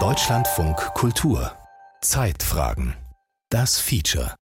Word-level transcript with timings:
Deutschlandfunk 0.00 0.76
Kultur 0.94 1.52
Zeitfragen 2.02 2.96
Das 3.48 3.78
Feature 3.78 4.34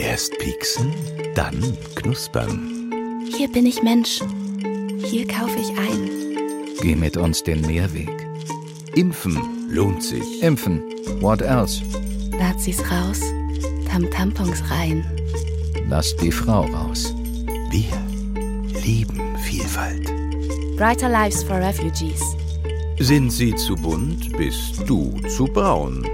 Erst 0.00 0.36
pieksen, 0.40 0.92
dann 1.36 1.62
knuspern. 1.94 2.90
Hier 3.36 3.48
bin 3.52 3.66
ich 3.66 3.80
Mensch. 3.84 4.20
Hier 5.04 5.28
kaufe 5.28 5.56
ich 5.60 5.70
ein. 5.78 6.10
Geh 6.82 6.96
mit 6.96 7.16
uns 7.16 7.44
den 7.44 7.60
Mehrweg. 7.60 8.10
Impfen 8.96 9.68
lohnt 9.70 10.02
sich. 10.02 10.42
Impfen. 10.42 10.82
What 11.20 11.40
else? 11.40 11.84
Nazis 12.36 12.80
raus, 12.90 13.20
Tam-Tampons 13.88 14.60
rein. 14.72 15.04
Lass 15.88 16.16
die 16.16 16.32
Frau 16.32 16.62
raus. 16.62 17.14
Wir 17.70 17.92
lieben 18.82 19.27
Vielfalt. 19.48 20.04
Brighter 20.76 21.08
Lives 21.08 21.42
for 21.42 21.56
Refugees. 21.56 22.20
Sind 22.98 23.30
sie 23.30 23.54
zu 23.54 23.76
bunt, 23.76 24.36
bist 24.36 24.86
du 24.86 25.18
zu 25.26 25.46
braun. 25.46 26.06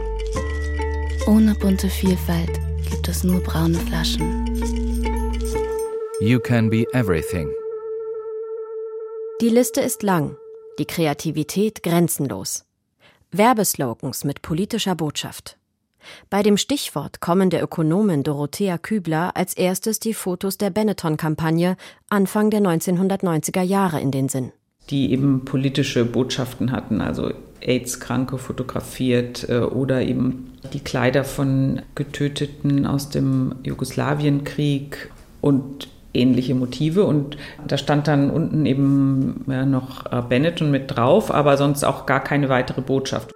Ohne 1.26 1.56
bunte 1.56 1.88
Vielfalt 1.88 2.60
gibt 2.88 3.08
es 3.08 3.24
nur 3.24 3.40
braune 3.40 3.80
Flaschen. 3.80 4.46
You 6.20 6.38
can 6.38 6.70
be 6.70 6.86
everything. 6.92 7.50
Die 9.40 9.48
Liste 9.48 9.80
ist 9.80 10.04
lang, 10.04 10.36
die 10.78 10.86
Kreativität 10.86 11.82
grenzenlos. 11.82 12.64
Werbeslogans 13.32 14.22
mit 14.22 14.42
politischer 14.42 14.94
Botschaft. 14.94 15.58
Bei 16.30 16.42
dem 16.42 16.56
Stichwort 16.56 17.20
kommen 17.20 17.50
der 17.50 17.62
Ökonomin 17.62 18.22
Dorothea 18.22 18.78
Kübler 18.78 19.36
als 19.36 19.54
erstes 19.54 20.00
die 20.00 20.14
Fotos 20.14 20.58
der 20.58 20.70
Benetton-Kampagne 20.70 21.76
Anfang 22.08 22.50
der 22.50 22.60
1990er 22.60 23.62
Jahre 23.62 24.00
in 24.00 24.10
den 24.10 24.28
Sinn. 24.28 24.52
Die 24.90 25.12
eben 25.12 25.44
politische 25.44 26.04
Botschaften 26.04 26.70
hatten, 26.70 27.00
also 27.00 27.32
AIDS-Kranke 27.60 28.38
fotografiert 28.38 29.48
äh, 29.48 29.60
oder 29.60 30.02
eben 30.02 30.52
die 30.72 30.80
Kleider 30.80 31.24
von 31.24 31.82
Getöteten 31.94 32.86
aus 32.86 33.08
dem 33.08 33.54
Jugoslawienkrieg 33.64 35.10
und 35.40 35.88
ähnliche 36.14 36.54
Motive. 36.54 37.04
Und 37.04 37.36
da 37.66 37.76
stand 37.76 38.08
dann 38.08 38.30
unten 38.30 38.66
eben 38.66 39.44
noch 39.46 40.06
äh, 40.10 40.22
Benetton 40.28 40.70
mit 40.70 40.94
drauf, 40.94 41.32
aber 41.32 41.56
sonst 41.56 41.84
auch 41.84 42.06
gar 42.06 42.20
keine 42.22 42.48
weitere 42.48 42.80
Botschaft. 42.80 43.32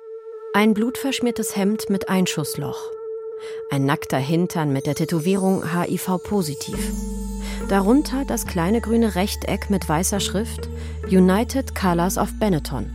Ein 0.58 0.74
blutverschmiertes 0.74 1.54
Hemd 1.54 1.88
mit 1.88 2.08
Einschussloch. 2.08 2.80
Ein 3.70 3.86
nackter 3.86 4.18
Hintern 4.18 4.72
mit 4.72 4.86
der 4.86 4.96
Tätowierung 4.96 5.62
HIV-positiv. 5.72 6.80
Darunter 7.68 8.24
das 8.24 8.44
kleine 8.44 8.80
grüne 8.80 9.14
Rechteck 9.14 9.70
mit 9.70 9.88
weißer 9.88 10.18
Schrift 10.18 10.68
United 11.06 11.76
Colors 11.76 12.18
of 12.18 12.30
Benetton. 12.40 12.90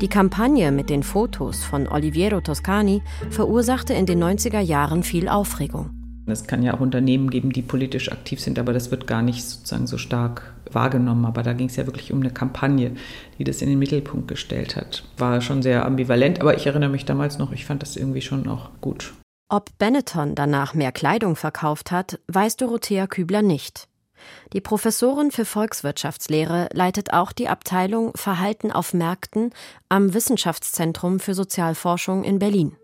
Die 0.00 0.06
Kampagne 0.06 0.70
mit 0.70 0.88
den 0.88 1.02
Fotos 1.02 1.64
von 1.64 1.88
Oliviero 1.88 2.40
Toscani 2.40 3.02
verursachte 3.28 3.94
in 3.94 4.06
den 4.06 4.22
90er 4.22 4.60
Jahren 4.60 5.02
viel 5.02 5.28
Aufregung. 5.28 5.97
Es 6.30 6.46
kann 6.46 6.62
ja 6.62 6.74
auch 6.74 6.80
Unternehmen 6.80 7.30
geben, 7.30 7.52
die 7.52 7.62
politisch 7.62 8.10
aktiv 8.12 8.40
sind, 8.40 8.58
aber 8.58 8.72
das 8.72 8.90
wird 8.90 9.06
gar 9.06 9.22
nicht 9.22 9.44
sozusagen 9.44 9.86
so 9.86 9.98
stark 9.98 10.54
wahrgenommen. 10.70 11.24
Aber 11.24 11.42
da 11.42 11.52
ging 11.52 11.68
es 11.68 11.76
ja 11.76 11.86
wirklich 11.86 12.12
um 12.12 12.20
eine 12.20 12.30
Kampagne, 12.30 12.92
die 13.38 13.44
das 13.44 13.62
in 13.62 13.68
den 13.68 13.78
Mittelpunkt 13.78 14.28
gestellt 14.28 14.76
hat. 14.76 15.04
War 15.16 15.40
schon 15.40 15.62
sehr 15.62 15.84
ambivalent, 15.84 16.40
aber 16.40 16.56
ich 16.56 16.66
erinnere 16.66 16.90
mich 16.90 17.04
damals 17.04 17.38
noch, 17.38 17.52
ich 17.52 17.64
fand 17.64 17.82
das 17.82 17.96
irgendwie 17.96 18.22
schon 18.22 18.48
auch 18.48 18.70
gut. 18.80 19.12
Ob 19.50 19.76
Benetton 19.78 20.34
danach 20.34 20.74
mehr 20.74 20.92
Kleidung 20.92 21.34
verkauft 21.34 21.90
hat, 21.90 22.20
weiß 22.28 22.56
Dorothea 22.56 23.06
Kübler 23.06 23.42
nicht. 23.42 23.88
Die 24.52 24.60
Professorin 24.60 25.30
für 25.30 25.44
Volkswirtschaftslehre 25.44 26.68
leitet 26.72 27.12
auch 27.12 27.32
die 27.32 27.48
Abteilung 27.48 28.12
Verhalten 28.14 28.72
auf 28.72 28.92
Märkten 28.92 29.52
am 29.88 30.12
Wissenschaftszentrum 30.12 31.20
für 31.20 31.34
Sozialforschung 31.34 32.24
in 32.24 32.38
Berlin. 32.38 32.76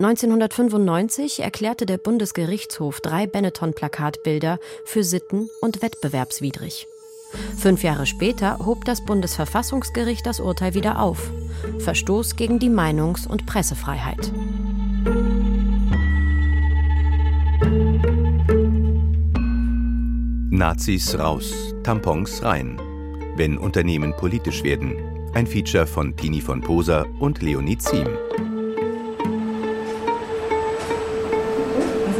1995 0.00 1.40
erklärte 1.40 1.84
der 1.84 1.98
Bundesgerichtshof 1.98 3.02
drei 3.02 3.26
Benetton-Plakatbilder 3.26 4.58
für 4.86 5.04
sitten- 5.04 5.50
und 5.60 5.82
wettbewerbswidrig. 5.82 6.86
Fünf 7.58 7.82
Jahre 7.82 8.06
später 8.06 8.64
hob 8.64 8.86
das 8.86 9.04
Bundesverfassungsgericht 9.04 10.24
das 10.24 10.40
Urteil 10.40 10.72
wieder 10.72 11.02
auf. 11.02 11.30
Verstoß 11.80 12.36
gegen 12.36 12.58
die 12.58 12.70
Meinungs- 12.70 13.28
und 13.28 13.44
Pressefreiheit. 13.44 14.32
Nazis 20.48 21.18
raus, 21.18 21.74
Tampons 21.82 22.42
rein. 22.42 22.80
Wenn 23.36 23.58
Unternehmen 23.58 24.14
politisch 24.16 24.64
werden. 24.64 24.96
Ein 25.34 25.46
Feature 25.46 25.86
von 25.86 26.16
Tini 26.16 26.40
von 26.40 26.62
Poser 26.62 27.04
und 27.18 27.42
Leonie 27.42 27.76
Ziem. 27.76 28.08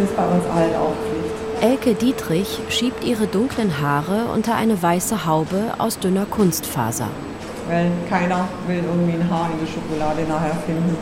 Ist 0.02 0.16
bei 0.16 0.26
uns 0.26 0.44
allen 0.46 0.74
auch 0.74 0.94
Pflicht. 0.94 1.62
Elke 1.62 1.94
Dietrich 1.94 2.58
schiebt 2.70 3.04
ihre 3.04 3.26
dunklen 3.26 3.80
Haare 3.80 4.26
unter 4.34 4.54
eine 4.54 4.82
weiße 4.82 5.26
Haube 5.26 5.74
aus 5.78 5.98
dünner 5.98 6.24
Kunstfaser. 6.24 7.08
Weil 7.68 7.90
keiner 8.08 8.48
will 8.66 8.82
irgendwie 8.82 9.12
ein 9.12 9.30
Haar 9.30 9.50
in 9.52 9.64
die 9.64 9.70
Schokolade 9.70 10.22
nachher 10.22 10.56
finden. 10.66 10.96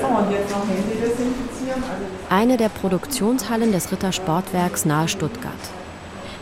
So, 0.00 0.06
und 0.06 0.30
jetzt 0.30 0.50
noch 0.50 0.66
Hände 0.66 0.94
desinfizieren. 1.00 1.82
Also 1.82 2.04
Eine 2.30 2.56
der 2.56 2.68
Produktionshallen 2.70 3.72
des 3.72 3.92
Rittersportwerks 3.92 4.86
nahe 4.86 5.08
Stuttgart. 5.08 5.52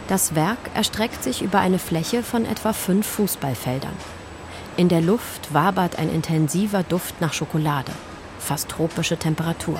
Das 0.08 0.34
Werk 0.34 0.58
erstreckt 0.74 1.22
sich 1.22 1.42
über 1.42 1.58
eine 1.58 1.78
Fläche 1.78 2.22
von 2.22 2.44
etwa 2.44 2.72
fünf 2.72 3.06
Fußballfeldern. 3.06 3.96
In 4.76 4.88
der 4.88 5.00
Luft 5.00 5.52
wabert 5.52 5.98
ein 5.98 6.10
intensiver 6.10 6.82
Duft 6.82 7.20
nach 7.20 7.32
Schokolade, 7.32 7.92
fast 8.38 8.68
tropische 8.68 9.16
Temperatur. 9.16 9.78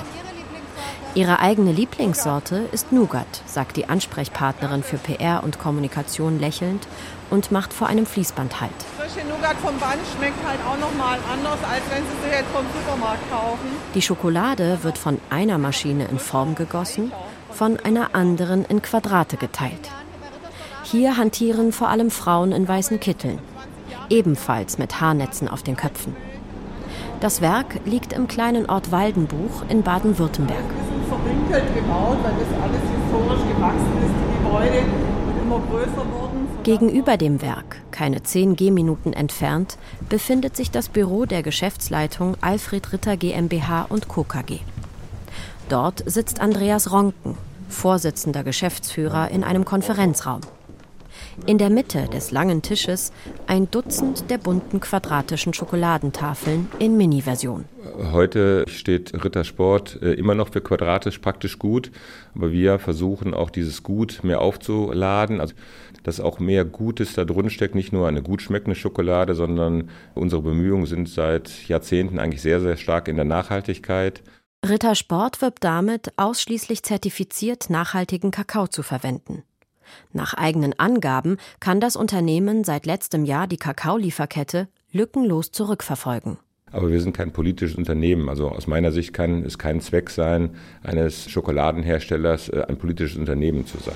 Ihre 1.14 1.40
eigene 1.40 1.72
Lieblingssorte 1.72 2.68
ist 2.72 2.90
Nougat, 2.90 3.42
sagt 3.44 3.76
die 3.76 3.86
Ansprechpartnerin 3.86 4.82
für 4.82 4.96
PR 4.96 5.44
und 5.44 5.58
Kommunikation 5.58 6.40
lächelnd 6.40 6.88
und 7.28 7.52
macht 7.52 7.74
vor 7.74 7.86
einem 7.86 8.06
Fließband 8.06 8.62
Halt. 8.62 8.72
frische 8.96 9.26
Nougat 9.26 9.56
vom 9.58 9.78
Band 9.78 10.00
schmeckt 10.16 10.42
halt 10.46 10.60
auch 10.66 10.78
nochmal 10.78 11.18
anders, 11.30 11.58
als 11.70 11.82
wenn 11.90 12.02
Sie 12.02 12.16
sie 12.24 12.34
jetzt 12.34 12.50
vom 12.50 12.64
Supermarkt 12.74 13.30
kaufen. 13.30 13.68
Die 13.94 14.00
Schokolade 14.00 14.78
wird 14.84 14.96
von 14.96 15.20
einer 15.28 15.58
Maschine 15.58 16.06
in 16.06 16.18
Form 16.18 16.54
gegossen, 16.54 17.12
von 17.50 17.78
einer 17.80 18.14
anderen 18.14 18.64
in 18.64 18.80
Quadrate 18.80 19.36
geteilt. 19.36 19.90
Hier 20.84 21.18
hantieren 21.18 21.72
vor 21.72 21.90
allem 21.90 22.10
Frauen 22.10 22.52
in 22.52 22.66
weißen 22.66 23.00
Kitteln, 23.00 23.38
ebenfalls 24.08 24.78
mit 24.78 25.02
Haarnetzen 25.02 25.46
auf 25.48 25.62
den 25.62 25.76
Köpfen. 25.76 26.16
Das 27.20 27.42
Werk 27.42 27.80
liegt 27.84 28.14
im 28.14 28.28
kleinen 28.28 28.68
Ort 28.68 28.90
Waldenbuch 28.90 29.62
in 29.68 29.82
Baden-Württemberg. 29.82 30.64
Verwinkelt 31.32 31.74
gebaut, 31.74 32.18
weil 32.22 32.34
das 32.34 32.62
alles 32.62 32.80
historisch 32.82 33.54
gewachsen 33.54 34.02
ist, 34.04 34.14
die 34.20 34.44
Gebäude 34.44 34.84
und 35.26 35.42
immer 35.42 35.60
größer 35.70 36.04
wurden. 36.12 36.48
Gegenüber 36.62 37.16
dem 37.16 37.40
Werk, 37.40 37.76
keine 37.90 38.22
zehn 38.22 38.54
Gehminuten 38.54 39.12
entfernt, 39.12 39.78
befindet 40.08 40.56
sich 40.56 40.70
das 40.70 40.88
Büro 40.88 41.24
der 41.24 41.42
Geschäftsleitung 41.42 42.36
Alfred 42.40 42.92
Ritter 42.92 43.16
GmbH 43.16 43.86
und 43.88 44.08
Co. 44.08 44.24
KG. 44.24 44.58
Dort 45.68 46.02
sitzt 46.06 46.40
Andreas 46.40 46.92
Ronken, 46.92 47.36
Vorsitzender 47.68 48.44
Geschäftsführer, 48.44 49.30
in 49.30 49.42
einem 49.42 49.64
Konferenzraum. 49.64 50.42
In 51.46 51.58
der 51.58 51.70
Mitte 51.70 52.08
des 52.08 52.30
langen 52.30 52.62
Tisches 52.62 53.12
ein 53.46 53.70
Dutzend 53.70 54.30
der 54.30 54.38
bunten 54.38 54.80
quadratischen 54.80 55.54
Schokoladentafeln 55.54 56.68
in 56.78 56.96
Mini-Version. 56.96 57.64
Heute 58.12 58.64
steht 58.68 59.12
Rittersport 59.24 60.00
äh, 60.02 60.12
immer 60.12 60.34
noch 60.34 60.50
für 60.50 60.60
quadratisch 60.60 61.18
praktisch 61.18 61.58
gut, 61.58 61.90
aber 62.34 62.52
wir 62.52 62.78
versuchen 62.78 63.34
auch 63.34 63.50
dieses 63.50 63.82
Gut 63.82 64.20
mehr 64.22 64.40
aufzuladen, 64.40 65.40
also 65.40 65.54
dass 66.02 66.20
auch 66.20 66.38
mehr 66.38 66.64
Gutes 66.64 67.14
da 67.14 67.24
drin 67.24 67.50
steckt, 67.50 67.74
nicht 67.74 67.92
nur 67.92 68.08
eine 68.08 68.22
gut 68.22 68.42
schmeckende 68.42 68.76
Schokolade, 68.76 69.34
sondern 69.34 69.90
unsere 70.14 70.42
Bemühungen 70.42 70.86
sind 70.86 71.08
seit 71.08 71.68
Jahrzehnten 71.68 72.18
eigentlich 72.18 72.42
sehr, 72.42 72.60
sehr 72.60 72.76
stark 72.76 73.08
in 73.08 73.16
der 73.16 73.24
Nachhaltigkeit. 73.24 74.22
Rittersport 74.66 75.42
wirbt 75.42 75.64
damit, 75.64 76.12
ausschließlich 76.16 76.82
zertifiziert 76.84 77.68
nachhaltigen 77.68 78.30
Kakao 78.30 78.68
zu 78.68 78.82
verwenden. 78.82 79.42
Nach 80.12 80.34
eigenen 80.34 80.78
Angaben 80.78 81.36
kann 81.60 81.80
das 81.80 81.96
Unternehmen 81.96 82.64
seit 82.64 82.86
letztem 82.86 83.24
Jahr 83.24 83.46
die 83.46 83.56
Kakaolieferkette 83.56 84.68
lückenlos 84.92 85.52
zurückverfolgen. 85.52 86.38
Aber 86.70 86.90
wir 86.90 87.00
sind 87.00 87.14
kein 87.14 87.32
politisches 87.32 87.76
Unternehmen. 87.76 88.28
Also 88.28 88.48
aus 88.48 88.66
meiner 88.66 88.92
Sicht 88.92 89.12
kann 89.12 89.44
es 89.44 89.58
kein 89.58 89.80
Zweck 89.80 90.10
sein, 90.10 90.50
eines 90.82 91.30
Schokoladenherstellers 91.30 92.48
äh, 92.48 92.64
ein 92.68 92.78
politisches 92.78 93.18
Unternehmen 93.18 93.66
zu 93.66 93.78
sein. 93.78 93.94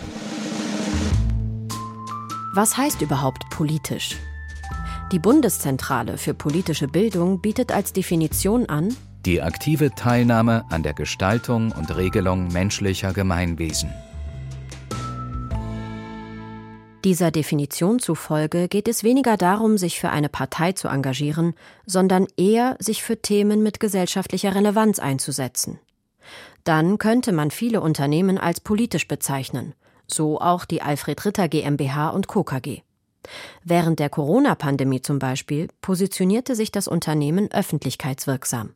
Was 2.54 2.76
heißt 2.76 3.02
überhaupt 3.02 3.48
politisch? 3.50 4.16
Die 5.12 5.18
Bundeszentrale 5.18 6.18
für 6.18 6.34
politische 6.34 6.88
Bildung 6.88 7.40
bietet 7.40 7.70
als 7.72 7.92
Definition 7.92 8.66
an, 8.68 8.94
Die 9.24 9.42
aktive 9.42 9.90
Teilnahme 9.90 10.64
an 10.70 10.82
der 10.82 10.94
Gestaltung 10.94 11.72
und 11.72 11.96
Regelung 11.96 12.48
menschlicher 12.52 13.12
Gemeinwesen. 13.12 13.90
Dieser 17.06 17.30
Definition 17.30 18.00
zufolge 18.00 18.66
geht 18.66 18.88
es 18.88 19.04
weniger 19.04 19.36
darum, 19.36 19.78
sich 19.78 20.00
für 20.00 20.10
eine 20.10 20.28
Partei 20.28 20.72
zu 20.72 20.88
engagieren, 20.88 21.54
sondern 21.84 22.26
eher 22.36 22.76
sich 22.80 23.04
für 23.04 23.22
Themen 23.22 23.62
mit 23.62 23.78
gesellschaftlicher 23.78 24.56
Relevanz 24.56 24.98
einzusetzen. 24.98 25.78
Dann 26.64 26.98
könnte 26.98 27.30
man 27.30 27.52
viele 27.52 27.80
Unternehmen 27.80 28.38
als 28.38 28.58
politisch 28.58 29.06
bezeichnen, 29.06 29.76
so 30.08 30.40
auch 30.40 30.64
die 30.64 30.82
Alfred 30.82 31.24
Ritter 31.24 31.46
GmbH 31.46 32.08
und 32.08 32.26
Co. 32.26 32.42
KG. 32.42 32.80
Während 33.62 34.00
der 34.00 34.10
Corona-Pandemie 34.10 35.00
zum 35.00 35.20
Beispiel 35.20 35.68
positionierte 35.82 36.56
sich 36.56 36.72
das 36.72 36.88
Unternehmen 36.88 37.48
öffentlichkeitswirksam. 37.52 38.74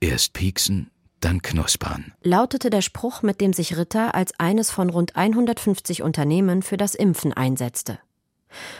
Erst 0.00 0.34
pieksen, 0.34 0.90
dann 1.20 1.42
knuspern, 1.42 2.12
lautete 2.22 2.70
der 2.70 2.82
Spruch, 2.82 3.22
mit 3.22 3.40
dem 3.40 3.52
sich 3.52 3.76
Ritter 3.76 4.14
als 4.14 4.38
eines 4.38 4.70
von 4.70 4.90
rund 4.90 5.16
150 5.16 6.02
Unternehmen 6.02 6.62
für 6.62 6.76
das 6.76 6.94
Impfen 6.94 7.32
einsetzte. 7.32 7.98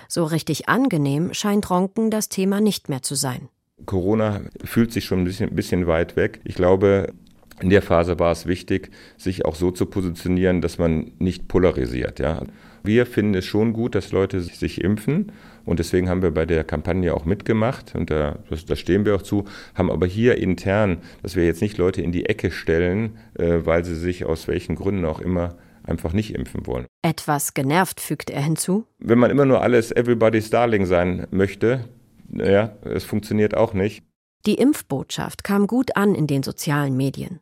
So 0.09 0.25
richtig 0.25 0.69
angenehm 0.69 1.33
scheint 1.33 1.71
Ronken 1.71 2.11
das 2.11 2.29
Thema 2.29 2.61
nicht 2.61 2.89
mehr 2.89 3.03
zu 3.03 3.15
sein. 3.15 3.49
Corona 3.87 4.43
fühlt 4.65 4.93
sich 4.93 5.05
schon 5.05 5.21
ein 5.21 5.25
bisschen, 5.25 5.51
ein 5.51 5.57
bisschen 5.57 5.87
weit 5.87 6.17
weg. 6.17 6.41
Ich 6.45 6.55
glaube, 6.55 7.13
in 7.61 7.71
der 7.71 7.83
Phase 7.83 8.19
war 8.19 8.33
es 8.33 8.47
wichtig, 8.47 8.91
sich 9.17 9.45
auch 9.45 9.55
so 9.55 9.71
zu 9.71 9.87
positionieren, 9.87 10.61
dass 10.61 10.79
man 10.79 11.13
nicht 11.19 11.49
polarisiert. 11.49 12.19
Ja. 12.19 12.43
Wir 12.83 13.07
finden 13.07 13.35
es 13.35 13.45
schon 13.45 13.73
gut, 13.73 13.95
dass 13.95 14.13
Leute 14.13 14.41
sich 14.41 14.81
impfen 14.81 15.33
und 15.65 15.79
deswegen 15.79 16.09
haben 16.09 16.23
wir 16.23 16.31
bei 16.31 16.47
der 16.47 16.65
Kampagne 16.65 17.15
auch 17.15 17.25
mitgemacht 17.25 17.95
und 17.95 18.11
da, 18.11 18.39
das, 18.49 18.65
da 18.65 18.77
stehen 18.77 19.05
wir 19.05 19.15
auch 19.15 19.23
zu, 19.23 19.45
haben 19.75 19.91
aber 19.91 20.07
hier 20.07 20.39
intern, 20.39 20.99
dass 21.23 21.37
wir 21.37 21.45
jetzt 21.45 21.62
nicht 21.62 21.79
Leute 21.79 22.03
in 22.03 22.12
die 22.12 22.27
Ecke 22.27 22.51
stellen, 22.51 23.19
äh, 23.35 23.61
weil 23.65 23.85
sie 23.85 23.97
sich 23.97 24.25
aus 24.25 24.49
welchen 24.49 24.77
Gründen 24.77 25.05
auch 25.05 25.21
immer 25.21 25.57
einfach 25.85 26.12
nicht 26.12 26.35
impfen 26.35 26.67
wollen. 26.67 26.87
Etwas 27.03 27.55
genervt 27.55 28.01
fügt 28.01 28.31
er 28.31 28.43
hinzu. 28.43 28.85
Wenn 28.99 29.19
man 29.19 29.31
immer 29.31 29.45
nur 29.45 29.62
alles 29.62 29.91
Everybody's 29.91 30.51
Darling 30.51 30.87
sein 30.87 31.27
möchte, 31.31 31.89
ja, 32.33 32.77
es 32.85 33.05
funktioniert 33.05 33.56
auch 33.56 33.75
nicht. 33.75 34.05
Die 34.47 34.55
Impfbotschaft 34.55 35.45
kam 35.45 35.67
gut 35.67 35.97
an 35.97 36.15
in 36.15 36.27
den 36.27 36.43
sozialen 36.43 36.97
Medien. 36.97 37.41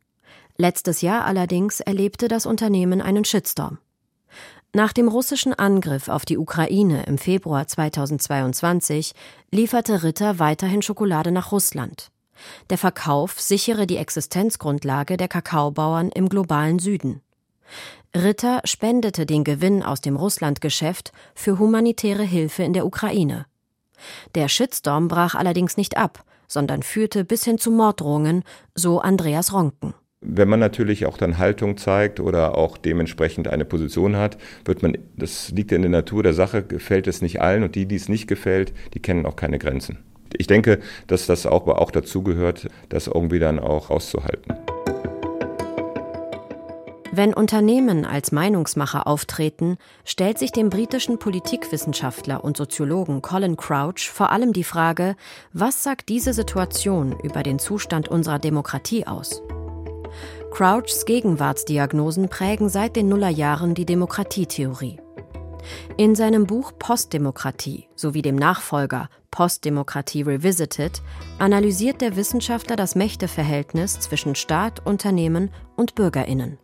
Letztes 0.56 1.02
Jahr 1.02 1.24
allerdings 1.24 1.80
erlebte 1.80 2.26
das 2.26 2.44
Unternehmen 2.44 3.00
einen 3.00 3.24
Shitstorm. 3.24 3.78
Nach 4.74 4.92
dem 4.92 5.08
russischen 5.08 5.54
Angriff 5.54 6.08
auf 6.08 6.26
die 6.26 6.36
Ukraine 6.36 7.04
im 7.06 7.16
Februar 7.16 7.66
2022 7.66 9.12
lieferte 9.50 10.02
Ritter 10.02 10.38
weiterhin 10.38 10.82
Schokolade 10.82 11.32
nach 11.32 11.52
Russland. 11.52 12.10
Der 12.68 12.76
Verkauf 12.76 13.40
sichere 13.40 13.86
die 13.86 13.96
Existenzgrundlage 13.96 15.16
der 15.16 15.28
Kakaobauern 15.28 16.10
im 16.10 16.28
globalen 16.28 16.78
Süden. 16.78 17.22
Ritter 18.14 18.60
spendete 18.64 19.24
den 19.24 19.42
Gewinn 19.42 19.82
aus 19.82 20.02
dem 20.02 20.16
Russlandgeschäft 20.16 21.12
für 21.34 21.58
humanitäre 21.58 22.22
Hilfe 22.22 22.62
in 22.62 22.74
der 22.74 22.84
Ukraine. 22.84 23.46
Der 24.34 24.48
Shitstorm 24.48 25.08
brach 25.08 25.34
allerdings 25.34 25.78
nicht 25.78 25.96
ab, 25.96 26.24
sondern 26.46 26.82
führte 26.82 27.24
bis 27.24 27.42
hin 27.44 27.58
zu 27.58 27.70
Morddrohungen, 27.70 28.44
so 28.74 29.00
Andreas 29.00 29.52
Ronken. 29.52 29.94
Wenn 30.20 30.48
man 30.48 30.58
natürlich 30.58 31.06
auch 31.06 31.16
dann 31.16 31.38
Haltung 31.38 31.76
zeigt 31.76 32.18
oder 32.18 32.58
auch 32.58 32.76
dementsprechend 32.76 33.46
eine 33.46 33.64
Position 33.64 34.16
hat, 34.16 34.36
wird 34.64 34.82
man, 34.82 34.98
das 35.16 35.50
liegt 35.50 35.70
in 35.70 35.82
der 35.82 35.92
Natur 35.92 36.24
der 36.24 36.34
Sache, 36.34 36.64
gefällt 36.64 37.06
es 37.06 37.22
nicht 37.22 37.40
allen 37.40 37.62
und 37.62 37.76
die, 37.76 37.86
die 37.86 37.94
es 37.94 38.08
nicht 38.08 38.26
gefällt, 38.26 38.72
die 38.94 39.00
kennen 39.00 39.26
auch 39.26 39.36
keine 39.36 39.60
Grenzen. 39.60 39.98
Ich 40.36 40.48
denke, 40.48 40.80
dass 41.06 41.26
das 41.26 41.46
auch, 41.46 41.68
auch 41.68 41.92
dazu 41.92 42.24
gehört, 42.24 42.68
das 42.88 43.06
irgendwie 43.06 43.38
dann 43.38 43.60
auch 43.60 43.90
auszuhalten. 43.90 44.54
Wenn 47.12 47.32
Unternehmen 47.32 48.04
als 48.04 48.32
Meinungsmacher 48.32 49.06
auftreten, 49.06 49.76
stellt 50.04 50.38
sich 50.38 50.50
dem 50.50 50.68
britischen 50.68 51.18
Politikwissenschaftler 51.18 52.42
und 52.42 52.56
Soziologen 52.56 53.22
Colin 53.22 53.56
Crouch 53.56 54.10
vor 54.12 54.30
allem 54.30 54.52
die 54.52 54.64
Frage, 54.64 55.14
was 55.52 55.84
sagt 55.84 56.08
diese 56.08 56.32
Situation 56.32 57.16
über 57.22 57.42
den 57.44 57.58
Zustand 57.58 58.08
unserer 58.08 58.38
Demokratie 58.38 59.06
aus? 59.06 59.42
Crouchs 60.50 61.04
Gegenwartsdiagnosen 61.04 62.28
prägen 62.28 62.68
seit 62.68 62.96
den 62.96 63.08
Nullerjahren 63.08 63.74
die 63.74 63.86
Demokratietheorie. 63.86 64.98
In 65.96 66.14
seinem 66.14 66.46
Buch 66.46 66.72
Postdemokratie 66.78 67.88
sowie 67.94 68.22
dem 68.22 68.36
Nachfolger 68.36 69.08
Postdemokratie 69.30 70.22
Revisited 70.22 71.02
analysiert 71.38 72.00
der 72.00 72.16
Wissenschaftler 72.16 72.76
das 72.76 72.94
Mächteverhältnis 72.94 74.00
zwischen 74.00 74.34
Staat, 74.34 74.84
Unternehmen 74.84 75.50
und 75.76 75.94
Bürgerinnen. 75.94 76.58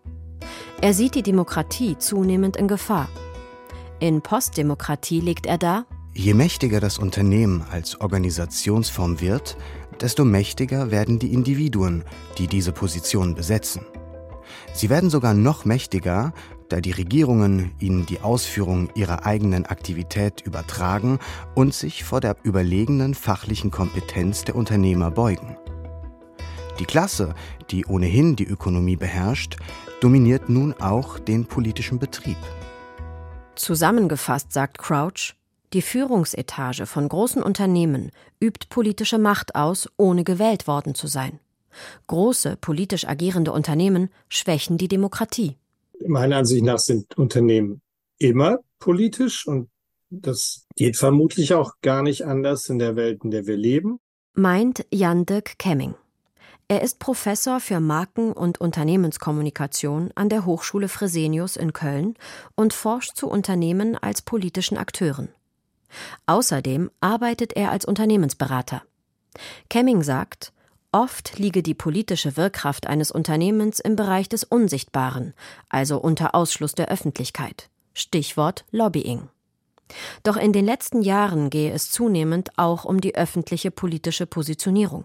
Er 0.80 0.94
sieht 0.94 1.14
die 1.14 1.22
Demokratie 1.22 1.96
zunehmend 1.98 2.56
in 2.56 2.68
Gefahr. 2.68 3.08
In 4.00 4.22
Postdemokratie 4.22 5.20
legt 5.20 5.46
er 5.46 5.58
dar, 5.58 5.86
Je 6.16 6.32
mächtiger 6.32 6.78
das 6.78 6.98
Unternehmen 6.98 7.64
als 7.72 8.00
Organisationsform 8.00 9.20
wird, 9.20 9.56
desto 10.00 10.24
mächtiger 10.24 10.90
werden 10.90 11.18
die 11.18 11.32
Individuen, 11.32 12.04
die 12.38 12.46
diese 12.46 12.72
Position 12.72 13.34
besetzen. 13.34 13.84
Sie 14.72 14.90
werden 14.90 15.10
sogar 15.10 15.34
noch 15.34 15.64
mächtiger, 15.64 16.32
da 16.68 16.80
die 16.80 16.90
Regierungen 16.90 17.72
ihnen 17.78 18.06
die 18.06 18.20
Ausführung 18.20 18.88
ihrer 18.94 19.26
eigenen 19.26 19.66
Aktivität 19.66 20.40
übertragen 20.40 21.18
und 21.54 21.74
sich 21.74 22.04
vor 22.04 22.20
der 22.20 22.36
überlegenen 22.42 23.14
fachlichen 23.14 23.70
Kompetenz 23.70 24.44
der 24.44 24.56
Unternehmer 24.56 25.10
beugen. 25.10 25.56
Die 26.78 26.86
Klasse, 26.86 27.34
die 27.70 27.86
ohnehin 27.86 28.34
die 28.34 28.46
Ökonomie 28.46 28.96
beherrscht, 28.96 29.56
dominiert 30.00 30.48
nun 30.48 30.74
auch 30.74 31.18
den 31.18 31.46
politischen 31.46 31.98
Betrieb. 31.98 32.38
Zusammengefasst 33.54 34.52
sagt 34.52 34.78
Crouch, 34.78 35.34
die 35.74 35.82
Führungsetage 35.82 36.86
von 36.86 37.08
großen 37.08 37.42
Unternehmen 37.42 38.10
übt 38.40 38.68
politische 38.70 39.18
Macht 39.18 39.54
aus, 39.54 39.88
ohne 39.96 40.24
gewählt 40.24 40.66
worden 40.66 40.94
zu 40.94 41.06
sein. 41.06 41.40
Große 42.06 42.56
politisch 42.60 43.06
agierende 43.06 43.52
Unternehmen 43.52 44.08
schwächen 44.28 44.78
die 44.78 44.88
Demokratie. 44.88 45.56
Meiner 46.06 46.38
Ansicht 46.38 46.64
nach 46.64 46.78
sind 46.78 47.18
Unternehmen 47.18 47.82
immer 48.18 48.58
politisch 48.78 49.46
und 49.46 49.68
das 50.10 50.66
geht 50.76 50.96
vermutlich 50.96 51.54
auch 51.54 51.72
gar 51.82 52.02
nicht 52.02 52.24
anders 52.24 52.68
in 52.68 52.78
der 52.78 52.94
Welt, 52.94 53.24
in 53.24 53.30
der 53.30 53.46
wir 53.46 53.56
leben. 53.56 53.98
Meint 54.34 54.86
Jan-Dirk 54.92 55.58
Kemming. 55.58 55.94
Er 56.68 56.82
ist 56.82 56.98
Professor 56.98 57.60
für 57.60 57.80
Marken- 57.80 58.32
und 58.32 58.60
Unternehmenskommunikation 58.60 60.10
an 60.14 60.28
der 60.28 60.46
Hochschule 60.46 60.88
Fresenius 60.88 61.56
in 61.56 61.72
Köln 61.72 62.14
und 62.54 62.72
forscht 62.72 63.16
zu 63.16 63.28
Unternehmen 63.28 63.96
als 63.96 64.22
politischen 64.22 64.78
Akteuren. 64.78 65.28
Außerdem 66.26 66.90
arbeitet 67.00 67.54
er 67.54 67.70
als 67.70 67.84
Unternehmensberater. 67.84 68.82
Kemming 69.68 70.02
sagt, 70.02 70.52
oft 70.92 71.38
liege 71.38 71.62
die 71.62 71.74
politische 71.74 72.36
Wirkkraft 72.36 72.86
eines 72.86 73.10
Unternehmens 73.10 73.80
im 73.80 73.96
Bereich 73.96 74.28
des 74.28 74.44
Unsichtbaren, 74.44 75.34
also 75.68 75.98
unter 75.98 76.34
Ausschluss 76.34 76.74
der 76.74 76.88
Öffentlichkeit. 76.88 77.68
Stichwort 77.94 78.64
Lobbying. 78.70 79.28
Doch 80.22 80.36
in 80.36 80.52
den 80.52 80.64
letzten 80.64 81.02
Jahren 81.02 81.50
gehe 81.50 81.72
es 81.72 81.90
zunehmend 81.90 82.50
auch 82.56 82.84
um 82.84 83.00
die 83.00 83.14
öffentliche 83.14 83.70
politische 83.70 84.26
Positionierung. 84.26 85.04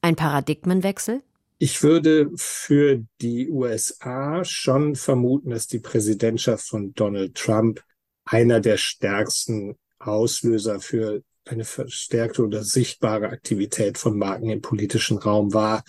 Ein 0.00 0.16
Paradigmenwechsel? 0.16 1.22
Ich 1.58 1.82
würde 1.82 2.30
für 2.36 3.04
die 3.20 3.50
USA 3.50 4.44
schon 4.44 4.96
vermuten, 4.96 5.50
dass 5.50 5.66
die 5.66 5.78
Präsidentschaft 5.78 6.66
von 6.66 6.94
Donald 6.94 7.34
Trump 7.34 7.84
einer 8.24 8.60
der 8.60 8.78
stärksten 8.78 9.76
Auslöser 10.00 10.80
für 10.80 11.22
eine 11.44 11.64
verstärkte 11.64 12.42
oder 12.42 12.62
sichtbare 12.62 13.28
Aktivität 13.28 13.98
von 13.98 14.18
Marken 14.18 14.50
im 14.50 14.60
politischen 14.60 15.18
Raum 15.18 15.52
war. 15.52 15.84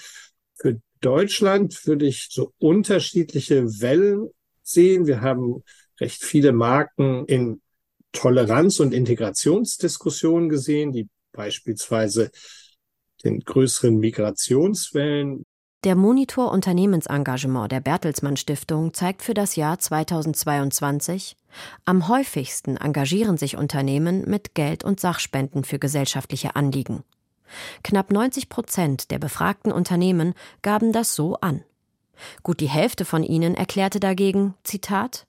Für 0.55 0.79
Deutschland 1.01 1.85
würde 1.87 2.05
ich 2.05 2.27
so 2.29 2.53
unterschiedliche 2.59 3.63
Wellen 3.81 4.29
sehen. 4.63 5.07
Wir 5.07 5.21
haben 5.21 5.63
recht 5.99 6.23
viele 6.23 6.51
Marken 6.51 7.25
in 7.25 7.61
Toleranz- 8.11 8.79
und 8.79 8.93
Integrationsdiskussionen 8.93 10.49
gesehen, 10.49 10.91
die 10.91 11.07
beispielsweise 11.31 12.31
den 13.23 13.39
größeren 13.39 13.97
Migrationswellen 13.97 15.45
der 15.83 15.95
Monitor 15.95 16.51
Unternehmensengagement 16.51 17.71
der 17.71 17.79
Bertelsmann 17.79 18.37
Stiftung 18.37 18.93
zeigt 18.93 19.23
für 19.23 19.33
das 19.33 19.55
Jahr 19.55 19.79
2022, 19.79 21.35
am 21.85 22.07
häufigsten 22.07 22.77
engagieren 22.77 23.37
sich 23.37 23.57
Unternehmen 23.57 24.23
mit 24.29 24.53
Geld- 24.53 24.83
und 24.83 24.99
Sachspenden 24.99 25.63
für 25.63 25.79
gesellschaftliche 25.79 26.55
Anliegen. 26.55 27.03
Knapp 27.83 28.11
90 28.11 28.47
Prozent 28.47 29.11
der 29.11 29.19
befragten 29.19 29.71
Unternehmen 29.71 30.35
gaben 30.61 30.93
das 30.93 31.15
so 31.15 31.35
an. 31.37 31.63
Gut 32.43 32.59
die 32.59 32.69
Hälfte 32.69 33.03
von 33.03 33.23
ihnen 33.23 33.55
erklärte 33.55 33.99
dagegen, 33.99 34.53
Zitat, 34.63 35.25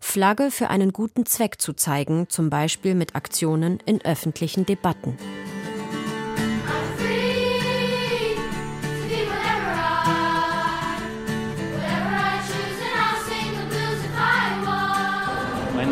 Flagge 0.00 0.50
für 0.50 0.68
einen 0.68 0.92
guten 0.92 1.26
Zweck 1.26 1.60
zu 1.60 1.74
zeigen, 1.74 2.28
zum 2.28 2.50
Beispiel 2.50 2.94
mit 2.94 3.14
Aktionen 3.14 3.78
in 3.84 4.02
öffentlichen 4.04 4.64
Debatten. 4.64 5.18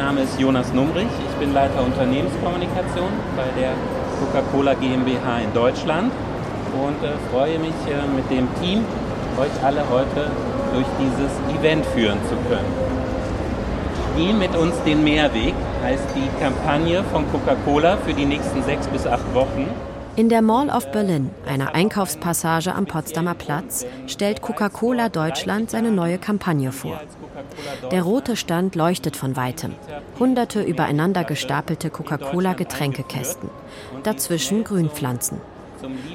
Name 0.08 0.20
Name 0.20 0.30
ist 0.30 0.40
Jonas 0.40 0.72
Numrich. 0.72 1.04
Ich 1.04 1.36
bin 1.38 1.52
Leiter 1.52 1.84
Unternehmenskommunikation 1.84 3.10
bei 3.36 3.60
der 3.60 3.72
Coca-Cola 4.18 4.72
GmbH 4.72 5.40
in 5.40 5.52
Deutschland 5.52 6.10
und 6.72 7.04
äh, 7.04 7.12
freue 7.30 7.58
mich 7.58 7.74
äh, 7.86 8.16
mit 8.16 8.24
dem 8.30 8.48
Team, 8.58 8.86
euch 9.38 9.62
alle 9.62 9.82
heute 9.90 10.30
durch 10.72 10.86
dieses 10.98 11.60
Event 11.60 11.84
führen 11.84 12.16
zu 12.26 12.36
können. 12.48 12.72
Spiel 14.14 14.32
mit 14.32 14.56
uns 14.56 14.82
den 14.86 15.04
Mehrweg 15.04 15.52
heißt 15.84 16.06
die 16.16 16.42
Kampagne 16.42 17.04
von 17.12 17.30
Coca-Cola 17.30 17.98
für 17.98 18.14
die 18.14 18.24
nächsten 18.24 18.62
sechs 18.62 18.86
bis 18.86 19.06
acht 19.06 19.34
Wochen. 19.34 19.68
In 20.16 20.30
der 20.30 20.40
Mall 20.40 20.70
of 20.70 20.90
Berlin, 20.90 21.30
einer 21.46 21.74
Einkaufspassage 21.74 22.74
am 22.74 22.86
Potsdamer 22.86 23.34
Platz, 23.34 23.84
stellt 24.06 24.40
Coca-Cola 24.40 25.10
Deutschland 25.10 25.70
seine 25.70 25.90
neue 25.90 26.16
Kampagne 26.16 26.72
vor. 26.72 26.98
Der 27.90 28.02
rote 28.02 28.36
Stand 28.36 28.74
leuchtet 28.74 29.16
von 29.16 29.36
weitem. 29.36 29.74
Hunderte 30.18 30.62
übereinander 30.62 31.24
gestapelte 31.24 31.90
Coca-Cola-Getränkekästen. 31.90 33.50
Dazwischen 34.02 34.64
Grünpflanzen. 34.64 35.40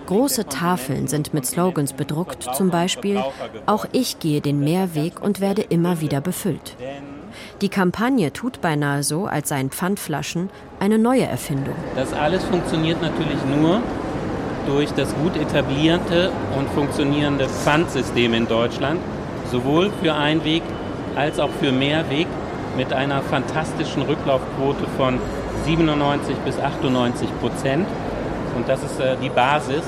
Große 0.08 0.48
Tafeln 0.48 1.08
sind 1.08 1.34
mit 1.34 1.46
Slogans 1.46 1.94
bedruckt, 1.94 2.44
zum 2.56 2.70
Beispiel 2.70 3.24
Auch 3.66 3.86
ich 3.92 4.20
gehe 4.20 4.42
den 4.42 4.60
Mehrweg 4.60 5.22
und 5.22 5.40
werde 5.40 5.62
immer 5.62 6.02
wieder 6.02 6.22
befüllt. 6.22 6.76
Die 7.62 7.70
Kampagne 7.70 8.32
tut 8.34 8.62
beinahe 8.62 9.04
so, 9.04 9.26
als 9.26 9.50
seien 9.50 9.70
Pfandflaschen 9.72 10.50
eine 10.80 11.00
neue 11.00 11.24
Erfindung. 11.24 11.76
Das 11.96 12.14
alles 12.14 12.44
funktioniert 12.44 13.02
natürlich 13.02 13.40
nur 13.46 13.82
durch 14.68 14.92
das 14.92 15.14
gut 15.16 15.36
etablierte 15.36 16.32
und 16.58 16.70
funktionierende 16.70 17.48
Pfandsystem 17.48 18.34
in 18.34 18.48
Deutschland, 18.48 19.00
sowohl 19.52 19.92
für 20.02 20.14
Einweg 20.14 20.62
als 21.16 21.40
auch 21.40 21.50
für 21.60 21.72
Mehrweg 21.72 22.28
mit 22.78 22.92
einer 22.94 23.22
fantastischen 23.22 24.04
Rücklaufquote 24.04 24.86
von 24.98 25.20
97 25.66 26.36
bis 26.38 26.60
98 26.60 27.30
Prozent. 27.40 27.88
Und 28.56 28.68
das 28.68 28.84
ist 28.84 29.00
äh, 29.00 29.16
die 29.22 29.30
Basis, 29.30 29.84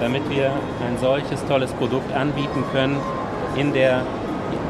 damit 0.00 0.28
wir 0.30 0.46
ein 0.86 0.98
solches 1.00 1.44
tolles 1.46 1.72
Produkt 1.72 2.12
anbieten 2.14 2.64
können 2.72 2.96
in 3.56 3.72
der 3.72 4.02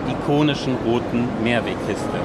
ikonischen 0.08 0.76
roten 0.86 1.28
Mehrwegkiste. 1.42 2.18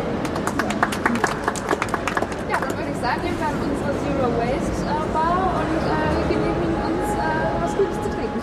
Ja, 2.50 2.58
dann 2.60 2.78
würde 2.78 2.92
ich 2.92 2.98
sagen, 3.02 3.22
gehen 3.24 3.36
wir 3.40 3.48
an 3.48 3.56
unsere 3.56 3.92
Zero 4.04 4.28
Waste 4.38 4.86
äh, 4.86 5.14
Bar 5.14 5.62
und 5.62 5.82
äh, 5.88 6.34
genehmigen 6.34 6.76
uns 6.86 7.14
äh, 7.16 7.20
was 7.62 7.76
Gutes 7.76 7.96
zu 7.96 8.10
trinken. 8.10 8.42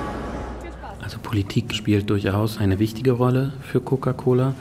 Viel 0.60 0.72
Spaß. 0.72 0.96
Also 1.02 1.18
Politik 1.22 1.74
spielt 1.74 2.10
durchaus 2.10 2.58
eine 2.58 2.78
wichtige 2.78 3.12
Rolle 3.12 3.52
für 3.62 3.80
Coca-Cola, 3.80 4.54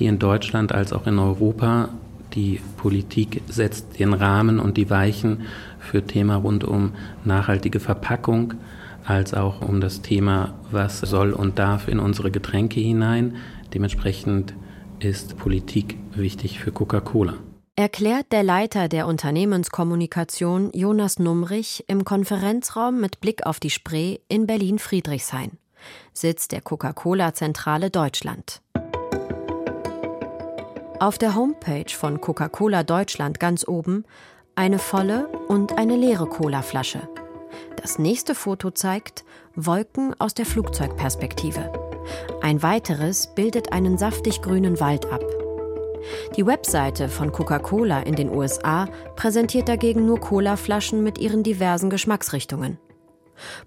hier 0.00 0.08
in 0.08 0.18
Deutschland 0.18 0.72
als 0.72 0.94
auch 0.94 1.06
in 1.06 1.18
Europa. 1.18 1.90
Die 2.32 2.58
Politik 2.78 3.42
setzt 3.48 3.98
den 3.98 4.14
Rahmen 4.14 4.58
und 4.58 4.78
die 4.78 4.88
Weichen 4.88 5.42
für 5.78 6.04
Thema 6.04 6.36
rund 6.36 6.64
um 6.64 6.92
nachhaltige 7.24 7.80
Verpackung, 7.80 8.54
als 9.04 9.34
auch 9.34 9.60
um 9.60 9.80
das 9.80 10.00
Thema, 10.00 10.54
was 10.70 11.00
soll 11.00 11.32
und 11.32 11.58
darf 11.58 11.86
in 11.86 11.98
unsere 11.98 12.30
Getränke 12.30 12.80
hinein. 12.80 13.36
Dementsprechend 13.74 14.54
ist 15.00 15.36
Politik 15.36 15.98
wichtig 16.14 16.60
für 16.60 16.72
Coca-Cola. 16.72 17.34
Erklärt 17.76 18.32
der 18.32 18.42
Leiter 18.42 18.88
der 18.88 19.06
Unternehmenskommunikation 19.06 20.70
Jonas 20.72 21.18
Numrich 21.18 21.84
im 21.88 22.04
Konferenzraum 22.04 23.00
mit 23.00 23.20
Blick 23.20 23.44
auf 23.44 23.60
die 23.60 23.70
Spree 23.70 24.18
in 24.28 24.46
Berlin-Friedrichshain, 24.46 25.58
Sitz 26.14 26.48
der 26.48 26.62
Coca-Cola-Zentrale 26.62 27.90
Deutschland. 27.90 28.62
Auf 31.00 31.16
der 31.16 31.34
Homepage 31.34 31.88
von 31.88 32.20
Coca-Cola 32.20 32.82
Deutschland 32.82 33.40
ganz 33.40 33.66
oben 33.66 34.04
eine 34.54 34.78
volle 34.78 35.28
und 35.48 35.78
eine 35.78 35.96
leere 35.96 36.26
Colaflasche. 36.26 37.08
Das 37.80 37.98
nächste 37.98 38.34
Foto 38.34 38.70
zeigt 38.70 39.24
Wolken 39.54 40.14
aus 40.20 40.34
der 40.34 40.44
Flugzeugperspektive. 40.44 41.72
Ein 42.42 42.62
weiteres 42.62 43.34
bildet 43.34 43.72
einen 43.72 43.96
saftig 43.96 44.42
grünen 44.42 44.78
Wald 44.78 45.10
ab. 45.10 45.24
Die 46.36 46.46
Webseite 46.46 47.08
von 47.08 47.32
Coca-Cola 47.32 48.00
in 48.00 48.14
den 48.14 48.28
USA 48.28 48.86
präsentiert 49.16 49.70
dagegen 49.70 50.04
nur 50.04 50.20
Colaflaschen 50.20 51.02
mit 51.02 51.16
ihren 51.16 51.42
diversen 51.42 51.88
Geschmacksrichtungen. 51.88 52.76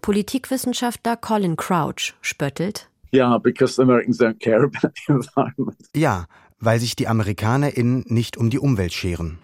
Politikwissenschaftler 0.02 1.18
Colin 1.18 1.56
Crouch 1.56 2.14
spöttelt. 2.22 2.92
Ja, 5.96 6.28
weil 6.64 6.80
sich 6.80 6.96
die 6.96 7.08
AmerikanerInnen 7.08 8.06
nicht 8.08 8.38
um 8.38 8.50
die 8.50 8.60
Umwelt 8.60 8.94
scheren. 8.94 9.40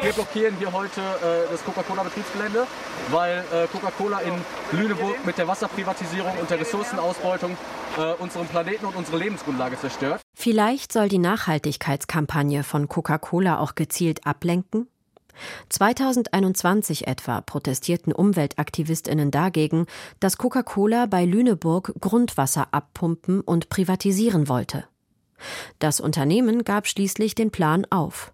Wir 0.00 0.12
blockieren 0.14 0.54
hier 0.58 0.72
heute 0.72 1.00
äh, 1.00 1.50
das 1.50 1.62
Coca-Cola-Betriebsgelände, 1.64 2.66
weil 3.10 3.44
äh, 3.52 3.66
Coca-Cola 3.66 4.20
in 4.20 4.32
Lüneburg 4.72 5.26
mit 5.26 5.36
der 5.36 5.48
Wasserprivatisierung 5.48 6.32
und 6.40 6.48
der 6.48 6.60
Ressourcenausbeutung 6.60 7.56
äh, 7.98 8.12
unseren 8.14 8.46
Planeten 8.46 8.86
und 8.86 8.96
unsere 8.96 9.18
Lebensgrundlage 9.18 9.78
zerstört. 9.78 10.22
Vielleicht 10.34 10.92
soll 10.92 11.08
die 11.08 11.18
Nachhaltigkeitskampagne 11.18 12.62
von 12.62 12.88
Coca-Cola 12.88 13.58
auch 13.58 13.74
gezielt 13.74 14.26
ablenken? 14.26 14.88
2021 15.68 17.06
etwa 17.06 17.40
protestierten 17.40 18.12
Umweltaktivistinnen 18.12 19.30
dagegen, 19.30 19.86
dass 20.20 20.38
Coca-Cola 20.38 21.06
bei 21.06 21.24
Lüneburg 21.24 21.94
Grundwasser 22.00 22.68
abpumpen 22.72 23.40
und 23.40 23.68
privatisieren 23.68 24.48
wollte. 24.48 24.84
Das 25.78 26.00
Unternehmen 26.00 26.64
gab 26.64 26.86
schließlich 26.86 27.34
den 27.34 27.50
Plan 27.50 27.86
auf. 27.90 28.32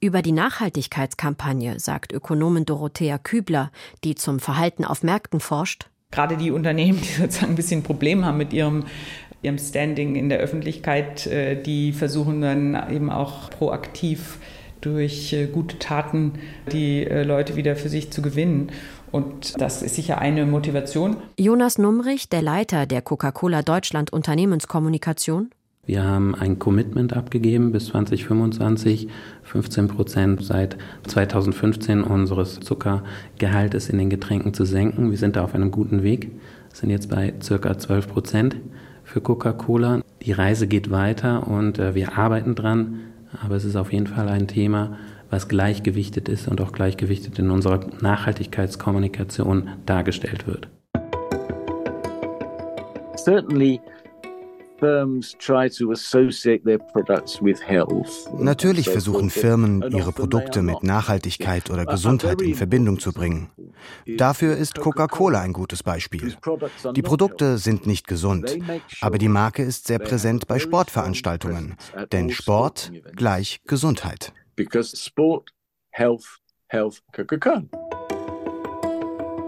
Über 0.00 0.22
die 0.22 0.32
Nachhaltigkeitskampagne 0.32 1.80
sagt 1.80 2.12
Ökonomin 2.12 2.64
Dorothea 2.64 3.18
Kübler, 3.18 3.72
die 4.04 4.14
zum 4.14 4.38
Verhalten 4.38 4.84
auf 4.84 5.02
Märkten 5.02 5.40
forscht. 5.40 5.88
Gerade 6.10 6.36
die 6.36 6.52
Unternehmen, 6.52 7.00
die 7.00 7.08
sozusagen 7.20 7.52
ein 7.52 7.56
bisschen 7.56 7.82
Problem 7.82 8.24
haben 8.24 8.38
mit 8.38 8.52
ihrem 8.52 8.84
ihrem 9.44 9.58
Standing 9.58 10.16
in 10.16 10.28
der 10.28 10.38
Öffentlichkeit, 10.38 11.26
äh, 11.26 11.60
die 11.60 11.92
versuchen 11.92 12.40
dann 12.40 12.90
eben 12.90 13.10
auch 13.10 13.50
proaktiv 13.50 14.38
durch 14.84 15.32
äh, 15.32 15.46
gute 15.46 15.78
Taten 15.78 16.32
die 16.72 17.04
äh, 17.04 17.22
Leute 17.22 17.56
wieder 17.56 17.76
für 17.76 17.88
sich 17.88 18.10
zu 18.10 18.22
gewinnen. 18.22 18.70
Und 19.10 19.60
das 19.60 19.82
ist 19.82 19.94
sicher 19.94 20.18
eine 20.18 20.44
Motivation. 20.44 21.16
Jonas 21.38 21.78
Numrich, 21.78 22.28
der 22.28 22.42
Leiter 22.42 22.86
der 22.86 23.00
Coca-Cola 23.00 23.62
Deutschland 23.62 24.12
Unternehmenskommunikation. 24.12 25.50
Wir 25.86 26.02
haben 26.02 26.34
ein 26.34 26.58
Commitment 26.58 27.12
abgegeben 27.12 27.70
bis 27.70 27.86
2025, 27.86 29.08
15 29.42 29.88
Prozent 29.88 30.44
seit 30.44 30.78
2015 31.06 32.02
unseres 32.02 32.58
Zuckergehaltes 32.60 33.90
in 33.90 33.98
den 33.98 34.08
Getränken 34.08 34.54
zu 34.54 34.64
senken. 34.64 35.10
Wir 35.10 35.18
sind 35.18 35.36
da 35.36 35.44
auf 35.44 35.54
einem 35.54 35.70
guten 35.70 36.02
Weg, 36.02 36.30
sind 36.72 36.88
jetzt 36.90 37.10
bei 37.10 37.34
circa 37.42 37.76
12 37.76 38.08
Prozent 38.08 38.56
für 39.04 39.20
Coca-Cola. 39.20 40.00
Die 40.22 40.32
Reise 40.32 40.66
geht 40.66 40.90
weiter 40.90 41.46
und 41.46 41.78
äh, 41.78 41.94
wir 41.94 42.16
arbeiten 42.16 42.54
dran. 42.54 43.00
Aber 43.42 43.56
es 43.56 43.64
ist 43.64 43.76
auf 43.76 43.92
jeden 43.92 44.06
Fall 44.06 44.28
ein 44.28 44.48
Thema, 44.48 44.98
was 45.30 45.48
gleichgewichtet 45.48 46.28
ist 46.28 46.48
und 46.48 46.60
auch 46.60 46.72
gleichgewichtet 46.72 47.38
in 47.38 47.50
unserer 47.50 47.80
Nachhaltigkeitskommunikation 48.00 49.70
dargestellt 49.86 50.46
wird. 50.46 50.68
Certainly 53.16 53.80
Natürlich 58.38 58.88
versuchen 58.88 59.30
Firmen, 59.30 59.82
ihre 59.90 60.12
Produkte 60.12 60.62
mit 60.62 60.82
Nachhaltigkeit 60.82 61.70
oder 61.70 61.86
Gesundheit 61.86 62.40
in 62.42 62.54
Verbindung 62.54 62.98
zu 62.98 63.12
bringen. 63.12 63.50
Dafür 64.06 64.56
ist 64.56 64.78
Coca-Cola 64.78 65.40
ein 65.40 65.52
gutes 65.52 65.82
Beispiel. 65.82 66.36
Die 66.94 67.02
Produkte 67.02 67.58
sind 67.58 67.86
nicht 67.86 68.06
gesund, 68.06 68.56
aber 69.00 69.18
die 69.18 69.28
Marke 69.28 69.62
ist 69.62 69.86
sehr 69.86 69.98
präsent 69.98 70.46
bei 70.46 70.58
Sportveranstaltungen, 70.58 71.76
denn 72.12 72.30
Sport 72.30 72.92
gleich 73.16 73.60
Gesundheit. 73.66 74.32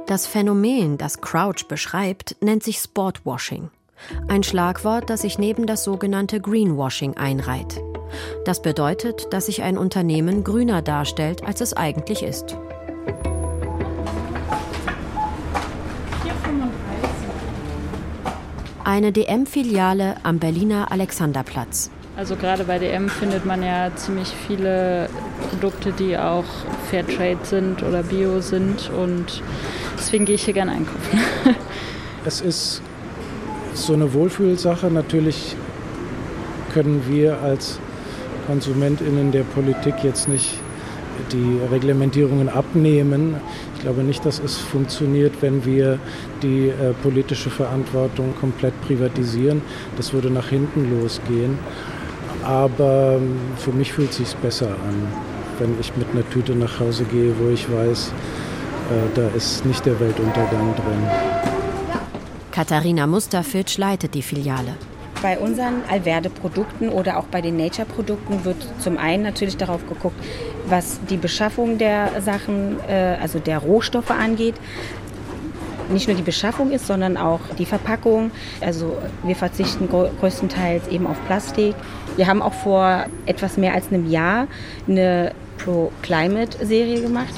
Das 0.07 0.27
Phänomen, 0.27 0.99
das 0.99 1.21
Crouch 1.21 1.67
beschreibt, 1.69 2.37
nennt 2.41 2.63
sich 2.63 2.79
Sportwashing. 2.79 3.71
Ein 4.29 4.43
Schlagwort, 4.43 5.11
das 5.11 5.23
sich 5.23 5.39
neben 5.39 5.67
das 5.67 5.85
sogenannte 5.85 6.41
Greenwashing 6.41 7.17
einreiht. 7.17 7.81
Das 8.45 8.63
bedeutet, 8.63 9.33
dass 9.33 9.47
sich 9.47 9.63
ein 9.63 9.79
Unternehmen 9.79 10.45
grüner 10.45 10.83
darstellt, 10.83 11.45
als 11.45 11.61
es 11.61 11.73
eigentlich 11.73 12.23
ist. 12.23 12.57
Eine 18.85 19.11
DM-Filiale 19.11 20.15
am 20.23 20.39
Berliner 20.39 20.93
Alexanderplatz. 20.93 21.91
Also 22.17 22.37
gerade 22.37 22.65
bei 22.65 22.79
DM 22.79 23.11
findet 23.11 23.45
man 23.45 23.63
ja 23.63 23.95
ziemlich 23.95 24.29
viele 24.47 25.11
Produkte, 25.51 25.93
die 25.93 26.17
auch 26.17 26.45
Fairtrade 26.89 27.45
sind 27.45 27.83
oder 27.83 28.03
Bio 28.05 28.41
sind 28.41 28.91
und 28.91 29.43
deswegen 29.99 30.25
gehe 30.25 30.37
ich 30.37 30.45
hier 30.45 30.55
gerne 30.55 30.73
einkaufen. 30.73 31.21
es 32.25 32.41
ist 32.41 32.81
so 33.77 33.93
eine 33.93 34.13
Wohlfühlsache. 34.13 34.89
Natürlich 34.89 35.57
können 36.73 37.03
wir 37.09 37.41
als 37.43 37.79
KonsumentInnen 38.47 39.33
der 39.33 39.43
Politik 39.43 39.95
jetzt 40.03 40.29
nicht 40.29 40.55
die 41.33 41.59
Reglementierungen 41.73 42.49
abnehmen. 42.49 43.37
Ich 43.75 43.83
glaube 43.83 44.03
nicht, 44.03 44.25
dass 44.25 44.39
es 44.39 44.59
funktioniert, 44.59 45.35
wenn 45.41 45.65
wir 45.65 45.99
die 46.43 46.69
äh, 46.69 46.93
politische 47.03 47.51
Verantwortung 47.51 48.35
komplett 48.41 48.79
privatisieren. 48.83 49.63
Das 49.97 50.13
würde 50.13 50.31
nach 50.31 50.49
hinten 50.49 51.01
losgehen. 51.01 51.59
Aber 52.43 53.17
ähm, 53.17 53.37
für 53.57 53.73
mich 53.73 53.93
fühlt 53.93 54.11
es 54.11 54.17
sich 54.17 54.37
besser 54.37 54.69
an, 54.69 55.09
wenn 55.59 55.75
ich 55.81 55.97
mit 55.97 56.07
einer 56.13 56.29
Tüte 56.31 56.55
nach 56.55 56.79
Hause 56.79 57.05
gehe, 57.05 57.33
wo 57.39 57.51
ich 57.51 57.71
weiß, 57.71 58.09
äh, 58.09 59.17
da 59.17 59.29
ist 59.37 59.65
nicht 59.65 59.85
der 59.85 59.99
Weltuntergang 59.99 60.75
drin. 60.77 61.46
Katharina 62.57 63.07
Musterfitsch 63.07 63.77
leitet 63.77 64.15
die 64.15 64.23
Filiale. 64.23 64.77
Bei 65.21 65.39
unseren 65.39 65.83
Alverde-Produkten 65.91 66.89
oder 66.89 67.19
auch 67.19 67.27
bei 67.27 67.43
den 67.43 67.59
Nature-Produkten 67.59 68.47
wird 68.47 68.57
zum 68.79 68.97
einen 68.97 69.25
natürlich 69.25 69.59
darauf 69.59 69.87
geguckt, 69.87 70.19
was 70.67 70.99
die 71.11 71.19
Beschaffung 71.19 71.77
der 71.77 72.23
Sachen, 72.23 72.79
äh, 72.89 73.19
also 73.21 73.41
der 73.41 73.59
Rohstoffe 73.59 74.11
angeht. 74.11 74.55
Nicht 75.91 76.09
nur 76.09 76.17
die 76.17 76.23
Beschaffung 76.23 76.71
ist, 76.71 76.87
sondern 76.87 77.19
auch 77.19 77.41
die 77.59 77.67
Verpackung. 77.67 78.31
Also 78.63 78.97
wir 79.23 79.37
verzichten 79.37 79.91
größtenteils 79.91 80.89
eben 80.89 81.07
auf 81.07 81.23
Plastik. 81.27 81.75
Wir 82.17 82.27
haben 82.27 82.41
auch 82.41 82.55
vor 82.55 83.05
etwas 83.27 83.59
mehr 83.59 83.75
als 83.75 83.89
einem 83.89 84.11
Jahr 84.11 84.47
eine 84.89 85.33
Pro-Climate-Serie 85.59 87.03
gemacht. 87.03 87.35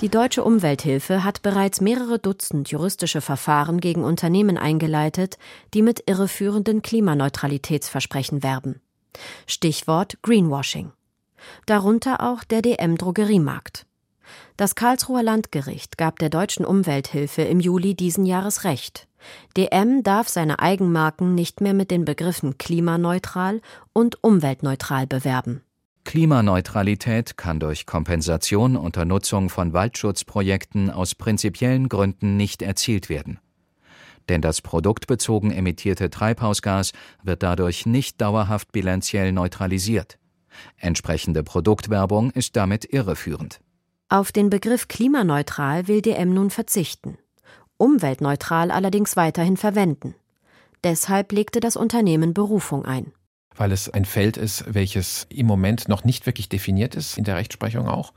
Die 0.00 0.08
deutsche 0.08 0.44
Umwelthilfe 0.44 1.22
hat 1.24 1.42
bereits 1.42 1.80
mehrere 1.80 2.18
Dutzend 2.18 2.68
juristische 2.70 3.20
Verfahren 3.20 3.80
gegen 3.80 4.02
Unternehmen 4.02 4.58
eingeleitet, 4.58 5.38
die 5.72 5.82
mit 5.82 6.02
irreführenden 6.06 6.82
Klimaneutralitätsversprechen 6.82 8.42
werben. 8.42 8.80
Stichwort 9.46 10.18
Greenwashing. 10.22 10.92
Darunter 11.66 12.20
auch 12.20 12.42
der 12.44 12.60
DM 12.60 12.98
Drogeriemarkt. 12.98 13.86
Das 14.56 14.74
Karlsruher 14.74 15.22
Landgericht 15.22 15.96
gab 15.96 16.18
der 16.18 16.28
deutschen 16.28 16.64
Umwelthilfe 16.64 17.42
im 17.42 17.60
Juli 17.60 17.94
diesen 17.94 18.26
Jahres 18.26 18.64
Recht. 18.64 19.06
DM 19.56 20.02
darf 20.02 20.28
seine 20.28 20.58
Eigenmarken 20.58 21.34
nicht 21.34 21.60
mehr 21.60 21.74
mit 21.74 21.90
den 21.90 22.04
Begriffen 22.04 22.58
klimaneutral 22.58 23.60
und 23.92 24.22
umweltneutral 24.22 25.06
bewerben. 25.06 25.62
Klimaneutralität 26.04 27.36
kann 27.36 27.58
durch 27.58 27.86
Kompensation 27.86 28.76
unter 28.76 29.04
Nutzung 29.04 29.48
von 29.48 29.72
Waldschutzprojekten 29.72 30.90
aus 30.90 31.14
prinzipiellen 31.14 31.88
Gründen 31.88 32.36
nicht 32.36 32.62
erzielt 32.62 33.08
werden. 33.08 33.40
Denn 34.28 34.40
das 34.40 34.62
produktbezogen 34.62 35.50
emittierte 35.50 36.10
Treibhausgas 36.10 36.92
wird 37.22 37.42
dadurch 37.42 37.84
nicht 37.84 38.20
dauerhaft 38.20 38.72
bilanziell 38.72 39.32
neutralisiert. 39.32 40.18
Entsprechende 40.76 41.42
Produktwerbung 41.42 42.30
ist 42.30 42.56
damit 42.56 42.84
irreführend. 42.84 43.60
Auf 44.08 44.30
den 44.30 44.50
Begriff 44.50 44.88
klimaneutral 44.88 45.88
will 45.88 46.00
DM 46.00 46.32
nun 46.32 46.50
verzichten, 46.50 47.18
umweltneutral 47.76 48.70
allerdings 48.70 49.16
weiterhin 49.16 49.56
verwenden. 49.56 50.14
Deshalb 50.84 51.32
legte 51.32 51.60
das 51.60 51.76
Unternehmen 51.76 52.34
Berufung 52.34 52.84
ein 52.84 53.12
weil 53.56 53.72
es 53.72 53.88
ein 53.88 54.04
Feld 54.04 54.36
ist, 54.36 54.64
welches 54.68 55.26
im 55.30 55.46
Moment 55.46 55.88
noch 55.88 56.04
nicht 56.04 56.26
wirklich 56.26 56.48
definiert 56.48 56.94
ist, 56.94 57.18
in 57.18 57.24
der 57.24 57.36
Rechtsprechung 57.36 57.88
auch. 57.88 58.12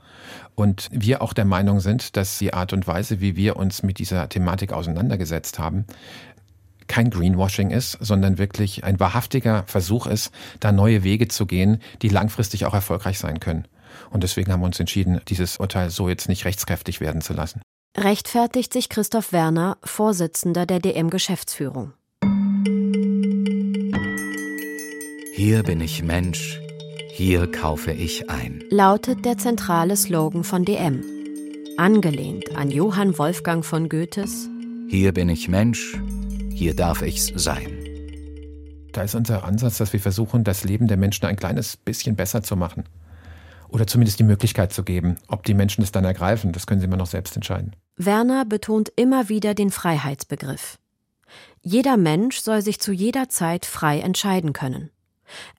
Und 0.54 0.88
wir 0.92 1.22
auch 1.22 1.32
der 1.32 1.44
Meinung 1.44 1.80
sind, 1.80 2.16
dass 2.16 2.38
die 2.38 2.52
Art 2.52 2.72
und 2.72 2.86
Weise, 2.86 3.20
wie 3.20 3.36
wir 3.36 3.56
uns 3.56 3.82
mit 3.82 3.98
dieser 3.98 4.28
Thematik 4.28 4.72
auseinandergesetzt 4.72 5.58
haben, 5.58 5.86
kein 6.88 7.10
Greenwashing 7.10 7.70
ist, 7.70 7.98
sondern 8.00 8.38
wirklich 8.38 8.82
ein 8.82 8.98
wahrhaftiger 8.98 9.64
Versuch 9.66 10.06
ist, 10.06 10.32
da 10.58 10.72
neue 10.72 11.04
Wege 11.04 11.28
zu 11.28 11.46
gehen, 11.46 11.80
die 12.02 12.08
langfristig 12.08 12.64
auch 12.64 12.74
erfolgreich 12.74 13.18
sein 13.18 13.40
können. 13.40 13.66
Und 14.10 14.22
deswegen 14.22 14.50
haben 14.50 14.60
wir 14.60 14.66
uns 14.66 14.80
entschieden, 14.80 15.20
dieses 15.28 15.58
Urteil 15.58 15.90
so 15.90 16.08
jetzt 16.08 16.28
nicht 16.28 16.44
rechtskräftig 16.44 17.00
werden 17.00 17.20
zu 17.20 17.34
lassen. 17.34 17.60
Rechtfertigt 17.96 18.72
sich 18.72 18.88
Christoph 18.88 19.32
Werner, 19.32 19.76
Vorsitzender 19.82 20.66
der 20.66 20.78
DM 20.78 21.10
Geschäftsführung. 21.10 21.92
Hier 25.38 25.62
bin 25.62 25.80
ich 25.80 26.02
Mensch, 26.02 26.60
hier 27.12 27.48
kaufe 27.48 27.92
ich 27.92 28.28
ein, 28.28 28.64
lautet 28.70 29.24
der 29.24 29.38
zentrale 29.38 29.96
Slogan 29.96 30.42
von 30.42 30.64
DM. 30.64 31.04
Angelehnt 31.76 32.56
an 32.56 32.72
Johann 32.72 33.16
Wolfgang 33.18 33.64
von 33.64 33.88
Goethes 33.88 34.48
Hier 34.88 35.14
bin 35.14 35.28
ich 35.28 35.46
Mensch, 35.46 35.96
hier 36.52 36.74
darf 36.74 37.02
ich's 37.02 37.30
sein. 37.36 37.70
Da 38.90 39.02
ist 39.02 39.14
unser 39.14 39.44
Ansatz, 39.44 39.78
dass 39.78 39.92
wir 39.92 40.00
versuchen, 40.00 40.42
das 40.42 40.64
Leben 40.64 40.88
der 40.88 40.96
Menschen 40.96 41.26
ein 41.26 41.36
kleines 41.36 41.76
bisschen 41.76 42.16
besser 42.16 42.42
zu 42.42 42.56
machen. 42.56 42.82
Oder 43.68 43.86
zumindest 43.86 44.18
die 44.18 44.24
Möglichkeit 44.24 44.72
zu 44.72 44.82
geben. 44.82 45.18
Ob 45.28 45.44
die 45.44 45.54
Menschen 45.54 45.84
es 45.84 45.92
dann 45.92 46.04
ergreifen, 46.04 46.50
das 46.50 46.66
können 46.66 46.80
sie 46.80 46.86
immer 46.88 46.96
noch 46.96 47.06
selbst 47.06 47.36
entscheiden. 47.36 47.76
Werner 47.94 48.44
betont 48.44 48.92
immer 48.96 49.28
wieder 49.28 49.54
den 49.54 49.70
Freiheitsbegriff. 49.70 50.80
Jeder 51.62 51.96
Mensch 51.96 52.40
soll 52.40 52.60
sich 52.60 52.80
zu 52.80 52.90
jeder 52.90 53.28
Zeit 53.28 53.66
frei 53.66 54.00
entscheiden 54.00 54.52
können. 54.52 54.90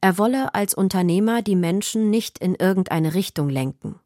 Er 0.01 0.17
wolle 0.17 0.53
als 0.55 0.73
Unternehmer 0.73 1.41
die 1.41 1.55
Menschen 1.55 2.09
nicht 2.09 2.39
in 2.39 2.55
irgendeine 2.55 3.13
Richtung 3.13 3.49
lenken. 3.49 3.99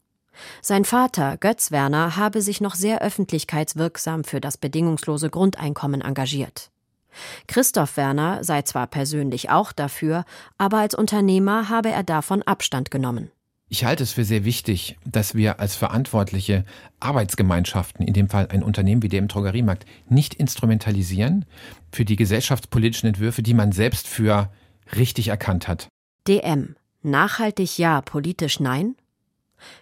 Sein 0.60 0.84
Vater, 0.84 1.36
Götz 1.36 1.70
Werner, 1.70 2.16
habe 2.16 2.42
sich 2.42 2.60
noch 2.60 2.74
sehr 2.74 3.00
öffentlichkeitswirksam 3.02 4.24
für 4.24 4.40
das 4.40 4.56
bedingungslose 4.56 5.30
Grundeinkommen 5.30 6.00
engagiert. 6.00 6.70
Christoph 7.46 7.96
Werner 7.96 8.42
sei 8.42 8.62
zwar 8.62 8.88
persönlich 8.88 9.50
auch 9.50 9.72
dafür, 9.72 10.24
aber 10.58 10.78
als 10.78 10.94
Unternehmer 10.94 11.68
habe 11.68 11.90
er 11.90 12.02
davon 12.02 12.42
Abstand 12.42 12.90
genommen. 12.90 13.30
Ich 13.68 13.84
halte 13.84 14.02
es 14.02 14.12
für 14.12 14.24
sehr 14.24 14.44
wichtig, 14.44 14.98
dass 15.04 15.34
wir 15.34 15.58
als 15.58 15.74
verantwortliche 15.74 16.64
Arbeitsgemeinschaften, 17.00 18.06
in 18.06 18.12
dem 18.12 18.28
Fall 18.28 18.48
ein 18.48 18.62
Unternehmen 18.62 19.02
wie 19.02 19.08
der 19.08 19.20
im 19.20 19.28
Drogeriemarkt, 19.28 19.86
nicht 20.08 20.34
instrumentalisieren 20.34 21.46
für 21.90 22.04
die 22.04 22.16
gesellschaftspolitischen 22.16 23.08
Entwürfe, 23.08 23.42
die 23.42 23.54
man 23.54 23.72
selbst 23.72 24.06
für 24.06 24.50
richtig 24.96 25.28
erkannt 25.28 25.68
hat. 25.68 25.88
DM. 26.26 26.76
Nachhaltig 27.02 27.78
ja, 27.78 28.00
politisch 28.00 28.60
nein? 28.60 28.96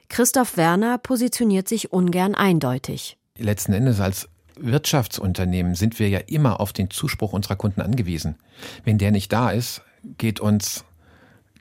Christoph 0.08 0.56
Werner 0.56 0.98
positioniert 0.98 1.68
sich 1.68 1.92
ungern 1.92 2.34
eindeutig. 2.34 3.16
Letzten 3.38 3.72
Endes 3.72 4.00
als 4.00 4.28
Wirtschaftsunternehmen 4.56 5.74
sind 5.74 5.98
wir 5.98 6.08
ja 6.08 6.18
immer 6.18 6.60
auf 6.60 6.72
den 6.72 6.90
Zuspruch 6.90 7.32
unserer 7.32 7.56
Kunden 7.56 7.80
angewiesen. 7.80 8.36
Wenn 8.84 8.98
der 8.98 9.10
nicht 9.10 9.32
da 9.32 9.50
ist, 9.50 9.82
geht 10.18 10.40
uns 10.40 10.84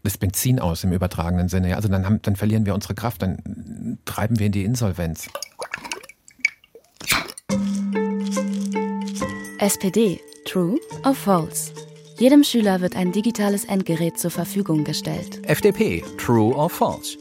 das 0.03 0.17
Benzin 0.17 0.59
aus 0.59 0.83
im 0.83 0.93
übertragenen 0.93 1.47
Sinne. 1.47 1.75
Also 1.75 1.87
dann, 1.87 2.05
haben, 2.05 2.21
dann 2.21 2.35
verlieren 2.35 2.65
wir 2.65 2.73
unsere 2.73 2.95
Kraft, 2.95 3.21
dann 3.21 3.99
treiben 4.05 4.39
wir 4.39 4.47
in 4.47 4.51
die 4.51 4.63
Insolvenz. 4.63 5.29
SPD. 9.59 10.19
True 10.45 10.79
or 11.05 11.13
false? 11.13 11.71
Jedem 12.21 12.43
Schüler 12.43 12.81
wird 12.81 12.95
ein 12.95 13.11
digitales 13.11 13.65
Endgerät 13.65 14.19
zur 14.19 14.29
Verfügung 14.29 14.83
gestellt. 14.83 15.39
FDP, 15.47 16.03
True 16.19 16.53
or 16.53 16.69
False? 16.69 17.17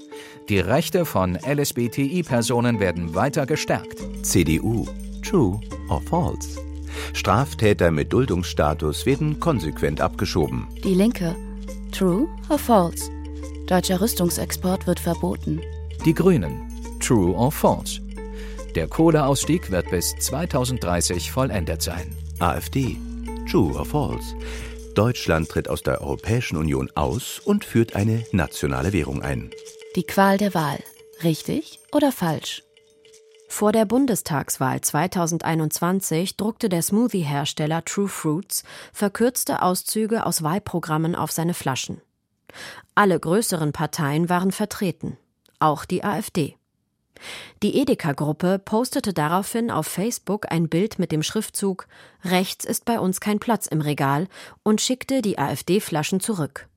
Die 0.51 0.59
Rechte 0.59 1.07
von 1.07 1.37
LSBTI-Personen 1.37 2.81
werden 2.81 3.15
weiter 3.15 3.47
gestärkt. 3.47 3.99
CDU, 4.21 4.87
True 5.27 5.59
or 5.89 6.03
False? 6.03 6.61
Straftäter 7.15 7.91
mit 7.91 8.13
Duldungsstatus 8.13 9.07
werden 9.07 9.41
konsequent 9.41 10.03
abgeschoben. 10.03 10.69
Die 10.85 10.93
Linke, 10.93 11.35
True 11.93 12.29
or 12.51 12.59
False? 12.59 13.11
Deutscher 13.69 14.03
Rüstungsexport 14.03 14.87
wird 14.87 15.01
verboten. 15.01 15.63
Die 16.05 16.13
Grünen, 16.13 16.71
True 17.01 17.35
or 17.35 17.51
False? 17.51 18.03
Der 18.75 18.87
Kohleausstieg 18.87 19.71
wird 19.71 19.91
bis 19.91 20.15
2030 20.19 21.33
vollendet 21.33 21.81
sein. 21.81 22.15
AfD, 22.39 22.99
True 23.51 23.73
or 23.79 23.87
False? 23.87 24.37
Deutschland 25.01 25.49
tritt 25.49 25.67
aus 25.67 25.83
der 25.83 26.03
Europäischen 26.03 26.59
Union 26.59 26.91
aus 26.95 27.39
und 27.39 27.65
führt 27.65 27.97
eine 27.97 28.23
nationale 28.33 28.93
Währung 28.93 29.23
ein. 29.23 29.51
Die 29.97 30.03
Qual 30.03 30.37
der 30.37 30.53
Wahl. 30.53 30.79
Richtig 31.25 31.79
oder 31.91 32.13
falsch? 32.13 32.63
Vor 33.49 33.73
der 33.73 33.87
Bundestagswahl 33.87 34.83
2021 34.83 36.37
druckte 36.37 36.69
der 36.69 36.83
Smoothie-Hersteller 36.83 37.83
True 37.87 38.09
Fruits 38.09 38.63
verkürzte 38.93 39.63
Auszüge 39.63 40.27
aus 40.27 40.43
Wahlprogrammen 40.43 41.15
auf 41.15 41.33
seine 41.33 41.55
Flaschen. 41.55 42.03
Alle 42.95 43.19
größeren 43.19 43.73
Parteien 43.73 44.29
waren 44.29 44.53
vertreten, 44.53 45.17
auch 45.61 45.87
die 45.87 46.05
AfD. 46.05 46.59
Die 47.63 47.79
Edeka-Gruppe 47.79 48.59
postete 48.59 49.13
daraufhin 49.13 49.71
auf 49.71 49.87
Facebook 49.87 50.51
ein 50.51 50.69
Bild 50.69 50.99
mit 50.99 51.13
dem 51.13 51.23
Schriftzug 51.23 51.87
Rechts 52.25 52.65
ist 52.65 52.85
bei 52.85 52.99
uns 52.99 53.21
kein 53.21 53.39
Platz 53.39 53.67
im 53.67 53.81
Regal 53.81 54.29
und 54.63 54.81
schickte 54.81 55.23
die 55.23 55.39
AfD-Flaschen 55.39 56.21
zurück. 56.21 56.69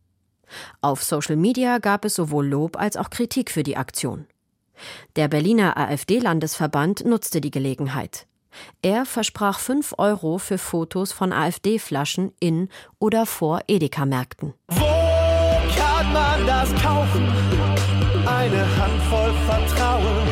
Auf 0.82 1.04
Social 1.04 1.36
Media 1.36 1.78
gab 1.80 2.06
es 2.06 2.16
sowohl 2.16 2.48
Lob 2.48 2.78
als 2.78 2.98
auch 2.98 3.10
Kritik 3.10 3.52
für 3.52 3.64
die 3.64 3.78
Aktion. 3.78 4.28
Der 5.16 5.28
Berliner 5.28 5.78
AfD-Landesverband 5.78 7.06
nutzte 7.06 7.42
die 7.42 7.52
Gelegenheit. 7.52 8.28
Er 8.82 9.06
versprach 9.06 9.60
5 9.60 9.96
Euro 9.98 10.38
für 10.38 10.58
Fotos 10.58 11.12
von 11.12 11.34
AfD-Flaschen 11.34 12.34
in 12.40 12.70
oder 13.00 13.26
vor 13.26 13.62
Edeka-Märkten. 13.68 14.54
Wo 14.68 14.86
kann 15.76 16.14
man 16.14 16.46
das 16.46 16.70
kaufen? 16.82 17.28
Eine 18.26 18.66
Handvoll 18.78 19.34
Vertrauen, 19.46 20.28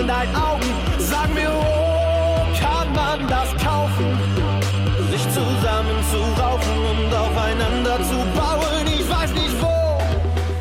in 0.00 0.06
deinen 0.06 0.34
Augen. 0.34 0.66
Sag 0.98 1.32
mir, 1.34 1.48
wo 1.48 2.58
kann 2.58 2.92
man 2.94 3.26
das 3.28 3.50
kaufen? 3.62 4.06
Sich 5.10 5.22
zusammen 5.22 5.96
zu 6.10 6.40
raufen 6.40 6.78
und 6.90 7.14
aufeinander 7.14 7.96
zu 8.02 8.16
bauen. 8.38 8.86
Ich 8.86 9.08
weiß 9.08 9.32
nicht 9.34 9.62
wo. 9.62 9.68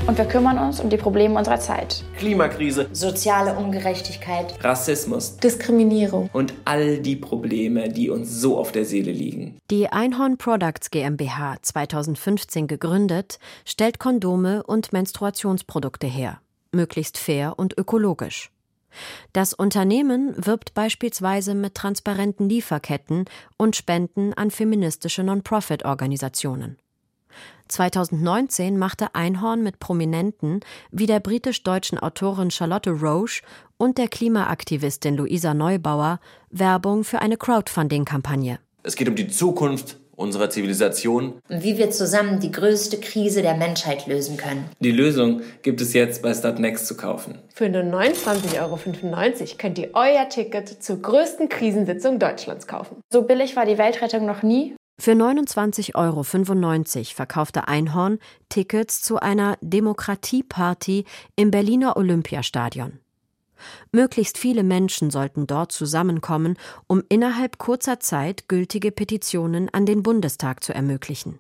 Und 0.08 0.18
wir 0.18 0.26
kümmern 0.26 0.58
uns 0.58 0.80
um 0.80 0.90
die 0.90 0.98
Probleme 0.98 1.38
unserer 1.38 1.60
Zeit. 1.60 2.04
Klimakrise, 2.18 2.88
soziale 2.94 3.56
Ungerechtigkeit, 3.58 4.58
Rassismus, 4.64 5.36
Diskriminierung 5.38 6.30
und 6.32 6.54
all 6.64 7.00
die 7.00 7.18
Probleme, 7.18 7.90
die 7.90 8.10
uns 8.10 8.32
so 8.32 8.58
auf 8.58 8.72
der 8.72 8.86
Seele 8.86 9.12
liegen. 9.12 9.58
Die 9.70 9.90
Einhorn 9.90 10.38
Products 10.38 10.92
GmbH, 10.92 11.58
2015 11.62 12.68
gegründet, 12.68 13.38
stellt 13.66 14.00
Kondome 14.00 14.64
und 14.64 14.94
Menstruationsprodukte 14.94 16.08
her, 16.08 16.40
möglichst 16.72 17.18
fair 17.18 17.56
und 17.58 17.78
ökologisch. 17.78 18.50
Das 19.34 19.54
Unternehmen 19.54 20.34
wirbt 20.38 20.74
beispielsweise 20.74 21.56
mit 21.56 21.76
transparenten 21.76 22.50
Lieferketten 22.50 23.26
und 23.58 23.76
Spenden 23.76 24.34
an 24.34 24.52
feministische 24.52 25.24
Non-Profit-Organisationen. 25.24 26.78
2019 27.68 28.78
machte 28.78 29.14
Einhorn 29.14 29.62
mit 29.62 29.80
Prominenten 29.80 30.62
wie 30.92 31.06
der 31.06 31.20
britisch-deutschen 31.20 31.98
Autorin 32.00 32.52
Charlotte 32.52 32.92
Roche 32.92 33.42
und 33.78 33.98
der 33.98 34.08
Klimaaktivistin 34.08 35.16
Luisa 35.16 35.54
Neubauer 35.54 36.20
Werbung 36.50 37.04
für 37.04 37.20
eine 37.20 37.38
Crowdfunding-Kampagne. 37.38 38.60
Es 38.84 38.96
geht 38.96 39.10
um 39.10 39.16
die 39.16 39.28
Zukunft 39.28 39.98
unserer 40.18 40.50
Zivilisation. 40.50 41.40
Und 41.48 41.64
wie 41.64 41.78
wir 41.78 41.92
zusammen 41.92 42.42
die 42.42 42.52
größte 42.52 43.00
Krise 43.00 43.42
der 43.42 43.56
Menschheit 43.56 44.08
lösen 44.08 44.36
können. 44.36 44.66
Die 44.80 44.92
Lösung 44.92 45.42
gibt 45.62 45.80
es 45.80 45.94
jetzt 45.94 46.22
bei 46.22 46.34
Startnext 46.34 46.88
zu 46.88 46.98
kaufen. 46.98 47.40
Für 47.54 47.70
nur 47.70 47.84
29,95 47.84 48.62
Euro 48.62 48.80
könnt 49.58 49.78
ihr 49.78 49.92
euer 49.94 50.28
Ticket 50.28 50.84
zur 50.84 51.02
größten 51.02 51.48
Krisensitzung 51.48 52.20
Deutschlands 52.20 52.68
kaufen. 52.68 52.98
So 53.10 53.22
billig 53.22 53.56
war 53.56 53.66
die 53.66 53.78
Weltrettung 53.78 54.26
noch 54.26 54.44
nie. 54.44 54.76
Für 55.00 55.12
29,95 55.12 55.94
Euro 55.96 56.24
verkaufte 57.14 57.68
Einhorn 57.68 58.18
Tickets 58.50 59.04
zu 59.04 59.20
einer 59.20 59.58
Demokratieparty 59.62 61.06
im 61.36 61.52
Berliner 61.52 61.96
Olympiastadion. 61.98 63.00
Möglichst 63.92 64.38
viele 64.38 64.64
Menschen 64.64 65.12
sollten 65.12 65.48
dort 65.48 65.72
zusammenkommen, 65.72 66.58
um 66.88 67.04
innerhalb 67.10 67.58
kurzer 67.58 68.00
Zeit 68.00 68.48
gültige 68.48 68.92
Petitionen 68.92 69.70
an 69.74 69.86
den 69.86 70.04
Bundestag 70.04 70.64
zu 70.64 70.74
ermöglichen. 70.74 71.40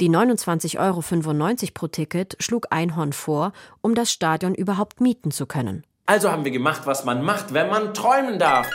Die 0.00 0.08
29,95 0.08 0.78
Euro 0.78 1.70
pro 1.74 1.86
Ticket 1.88 2.36
schlug 2.40 2.66
Einhorn 2.70 3.12
vor, 3.12 3.52
um 3.80 3.94
das 3.94 4.10
Stadion 4.10 4.54
überhaupt 4.54 5.00
mieten 5.00 5.30
zu 5.30 5.46
können. 5.46 5.84
Also 6.06 6.30
haben 6.30 6.44
wir 6.44 6.50
gemacht, 6.50 6.82
was 6.86 7.04
man 7.04 7.22
macht, 7.22 7.54
wenn 7.54 7.68
man 7.68 7.94
träumen 7.94 8.38
darf. 8.38 8.68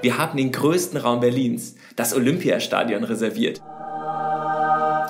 Wir 0.00 0.16
haben 0.16 0.38
den 0.38 0.50
größten 0.50 0.98
Raum 0.98 1.20
Berlins, 1.20 1.74
das 1.94 2.14
Olympiastadion, 2.14 3.04
reserviert. 3.04 3.60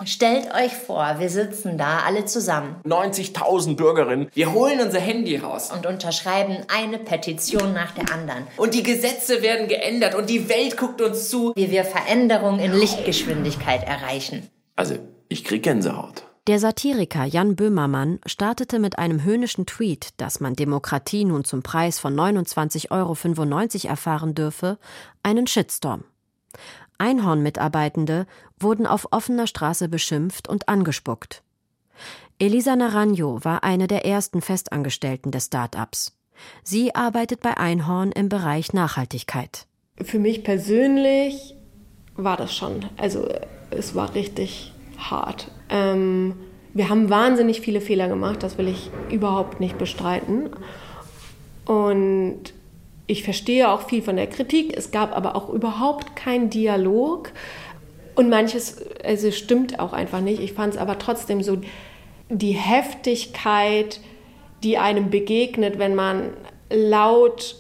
Stellt 0.05 0.55
euch 0.55 0.75
vor, 0.75 1.17
wir 1.19 1.29
sitzen 1.29 1.77
da 1.77 2.01
alle 2.07 2.25
zusammen. 2.25 2.77
90.000 2.85 3.77
Bürgerinnen. 3.77 4.29
Wir 4.33 4.53
holen 4.53 4.81
unser 4.81 5.01
Handy 5.01 5.37
raus. 5.37 5.71
Und 5.73 5.87
unterschreiben 5.87 6.59
eine 6.69 6.99
Petition 6.99 7.73
nach 7.73 7.93
der 7.93 8.13
anderen. 8.13 8.47
Und 8.57 8.75
die 8.75 8.83
Gesetze 8.83 9.43
werden 9.43 9.69
geändert 9.69 10.15
und 10.15 10.31
die 10.31 10.49
Welt 10.49 10.77
guckt 10.77 11.01
uns 11.01 11.29
zu. 11.29 11.53
Wie 11.55 11.71
wir 11.71 11.85
Veränderungen 11.85 12.61
in 12.61 12.73
Lichtgeschwindigkeit 12.73 13.85
erreichen. 13.85 14.49
Also, 14.77 14.97
ich 15.29 15.45
krieg 15.45 15.63
Gänsehaut. 15.63 16.25
Der 16.47 16.59
Satiriker 16.59 17.25
Jan 17.25 17.55
Böhmermann 17.55 18.19
startete 18.27 18.79
mit 18.79 18.99
einem 18.99 19.23
höhnischen 19.23 19.67
Tweet, 19.67 20.09
dass 20.17 20.41
man 20.41 20.55
Demokratie 20.55 21.25
nun 21.25 21.45
zum 21.45 21.63
Preis 21.63 21.99
von 21.99 22.15
29,95 22.19 22.91
Euro 22.91 23.89
erfahren 23.89 24.35
dürfe, 24.35 24.79
einen 25.23 25.47
Shitstorm. 25.47 26.05
Einhorn-Mitarbeitende 27.01 28.27
wurden 28.59 28.87
auf 28.87 29.09
offener 29.11 29.47
Straße 29.47 29.89
beschimpft 29.89 30.49
und 30.49 30.69
angespuckt. 30.69 31.43
Elisa 32.39 32.77
Naranjo 32.77 33.45
war 33.45 33.65
eine 33.65 33.87
der 33.87 34.07
ersten 34.07 34.41
Festangestellten 34.41 35.31
des 35.31 35.47
Start-ups. 35.47 36.17
Sie 36.63 36.95
arbeitet 36.95 37.41
bei 37.41 37.57
Einhorn 37.57 38.13
im 38.13 38.29
Bereich 38.29 38.73
Nachhaltigkeit. 38.73 39.67
Für 40.01 40.19
mich 40.19 40.43
persönlich 40.45 41.55
war 42.17 42.37
das 42.37 42.55
schon, 42.55 42.87
also 42.97 43.29
es 43.71 43.95
war 43.95 44.15
richtig 44.15 44.73
hart. 44.99 45.51
Ähm, 45.69 46.35
wir 46.73 46.89
haben 46.89 47.11
wahnsinnig 47.11 47.61
viele 47.61 47.81
Fehler 47.81 48.09
gemacht, 48.09 48.43
das 48.43 48.57
will 48.57 48.69
ich 48.69 48.91
überhaupt 49.11 49.61
nicht 49.61 49.77
bestreiten. 49.77 50.51
Und 51.67 52.55
ich 53.11 53.25
verstehe 53.25 53.69
auch 53.69 53.89
viel 53.89 54.03
von 54.03 54.17
der 54.17 54.29
Kritik. 54.29 54.77
Es 54.77 54.93
gab 54.93 55.17
aber 55.17 55.35
auch 55.35 55.49
überhaupt 55.49 56.15
keinen 56.15 56.49
Dialog. 56.49 57.33
Und 58.15 58.29
manches 58.29 58.77
also 59.03 59.31
stimmt 59.33 59.81
auch 59.81 59.93
einfach 59.93 60.21
nicht. 60.21 60.41
Ich 60.41 60.53
fand 60.53 60.75
es 60.75 60.81
aber 60.81 60.99
trotzdem 60.99 61.43
so, 61.43 61.59
die 62.29 62.53
Heftigkeit, 62.53 64.01
die 64.63 64.79
einem 64.79 65.11
begegnet, 65.11 65.79
wenn 65.79 65.95
man 65.95 66.35
laut 66.71 67.57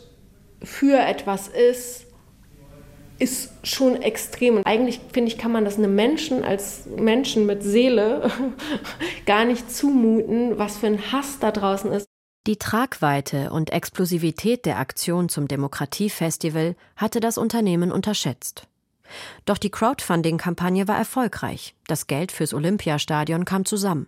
für 0.63 0.99
etwas 1.01 1.49
ist, 1.49 2.07
ist 3.19 3.53
schon 3.65 4.01
extrem. 4.01 4.57
Und 4.59 4.67
eigentlich 4.67 5.01
finde 5.13 5.33
ich, 5.33 5.39
kann 5.39 5.53
man 5.53 5.65
das 5.65 5.79
einem 5.79 5.95
Menschen 5.95 6.45
als 6.45 6.87
Menschen 6.87 7.45
mit 7.47 7.63
Seele 7.63 8.31
gar 9.27 9.45
nicht 9.45 9.71
zumuten, 9.71 10.59
was 10.59 10.79
für 10.79 10.87
ein 10.87 11.13
Hass 11.13 11.39
da 11.41 11.51
draußen 11.51 11.91
ist. 11.93 12.10
Die 12.47 12.57
Tragweite 12.57 13.51
und 13.51 13.71
Explosivität 13.71 14.65
der 14.65 14.79
Aktion 14.79 15.29
zum 15.29 15.47
Demokratiefestival 15.47 16.75
hatte 16.97 17.21
das 17.21 17.37
Unternehmen 17.37 17.93
unterschätzt. 17.93 18.67
Doch 19.45 19.59
die 19.59 19.71
Crowdfunding-Kampagne 19.71 20.89
war 20.89 20.97
erfolgreich. 20.97 21.75
Das 21.87 22.07
Geld 22.07 22.33
fürs 22.33 22.55
Olympiastadion 22.55 23.45
kam 23.45 23.67
zusammen. 23.67 24.07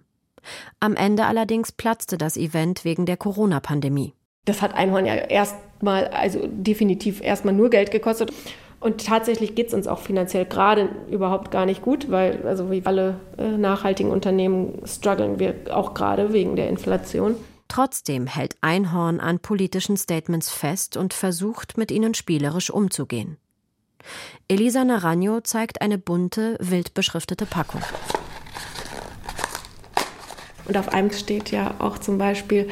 Am 0.80 0.96
Ende 0.96 1.26
allerdings 1.26 1.72
platzte 1.72 2.16
das 2.16 2.38
Event 2.38 2.86
wegen 2.86 3.04
der 3.04 3.18
Corona-Pandemie. 3.18 4.14
Das 4.46 4.62
hat 4.62 4.72
Einhorn 4.74 5.04
ja 5.04 5.14
erstmal, 5.14 6.08
also 6.08 6.46
definitiv 6.46 7.20
erstmal 7.20 7.54
nur 7.54 7.68
Geld 7.68 7.90
gekostet. 7.90 8.32
Und 8.80 9.06
tatsächlich 9.06 9.54
geht 9.54 9.68
es 9.68 9.74
uns 9.74 9.86
auch 9.86 10.00
finanziell 10.00 10.46
gerade 10.46 10.88
überhaupt 11.10 11.50
gar 11.50 11.66
nicht 11.66 11.82
gut, 11.82 12.10
weil, 12.10 12.44
also 12.46 12.70
wie 12.70 12.82
alle 12.84 13.20
äh, 13.36 13.58
nachhaltigen 13.58 14.10
Unternehmen, 14.10 14.80
strugglen 14.86 15.38
wir 15.38 15.54
auch 15.70 15.92
gerade 15.92 16.32
wegen 16.32 16.56
der 16.56 16.70
Inflation. 16.70 17.36
Trotzdem 17.72 18.26
hält 18.26 18.56
Einhorn 18.60 19.18
an 19.18 19.38
politischen 19.38 19.96
Statements 19.96 20.50
fest 20.50 20.98
und 20.98 21.14
versucht, 21.14 21.78
mit 21.78 21.90
ihnen 21.90 22.12
spielerisch 22.12 22.68
umzugehen. 22.68 23.38
Elisa 24.46 24.84
Naranjo 24.84 25.40
zeigt 25.40 25.80
eine 25.80 25.96
bunte, 25.96 26.58
wild 26.60 26.92
beschriftete 26.92 27.46
Packung. 27.46 27.80
Und 30.66 30.76
auf 30.76 30.90
einem 30.90 31.10
steht 31.12 31.50
ja 31.50 31.76
auch 31.78 31.96
zum 31.96 32.18
Beispiel 32.18 32.68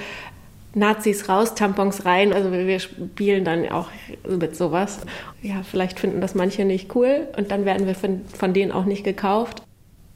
Nazis 0.74 1.30
raus, 1.30 1.54
Tampons 1.54 2.04
rein. 2.04 2.34
Also 2.34 2.52
wir 2.52 2.78
spielen 2.78 3.46
dann 3.46 3.70
auch 3.70 3.88
mit 4.28 4.54
sowas. 4.54 5.00
Ja, 5.40 5.62
vielleicht 5.62 5.98
finden 5.98 6.20
das 6.20 6.34
manche 6.34 6.66
nicht 6.66 6.94
cool 6.94 7.26
und 7.38 7.50
dann 7.50 7.64
werden 7.64 7.86
wir 7.86 7.94
von, 7.94 8.26
von 8.26 8.52
denen 8.52 8.70
auch 8.70 8.84
nicht 8.84 9.04
gekauft. 9.04 9.62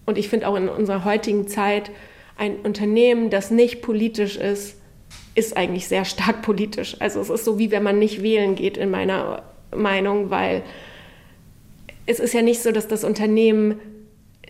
Und 0.04 0.18
ich 0.18 0.28
finde 0.28 0.46
auch 0.46 0.56
in 0.56 0.68
unserer 0.68 1.04
heutigen 1.06 1.48
Zeit, 1.48 1.90
ein 2.36 2.56
Unternehmen, 2.60 3.30
das 3.30 3.50
nicht 3.50 3.82
politisch 3.82 4.36
ist, 4.36 4.76
ist 5.34 5.56
eigentlich 5.56 5.88
sehr 5.88 6.04
stark 6.04 6.42
politisch. 6.42 6.96
Also 7.00 7.20
es 7.20 7.30
ist 7.30 7.44
so, 7.44 7.58
wie 7.58 7.70
wenn 7.70 7.82
man 7.82 7.98
nicht 7.98 8.22
wählen 8.22 8.54
geht, 8.54 8.76
in 8.76 8.90
meiner 8.90 9.42
Meinung, 9.74 10.30
weil 10.30 10.62
es 12.06 12.20
ist 12.20 12.34
ja 12.34 12.42
nicht 12.42 12.62
so, 12.62 12.70
dass 12.70 12.88
das 12.88 13.04
Unternehmen 13.04 13.80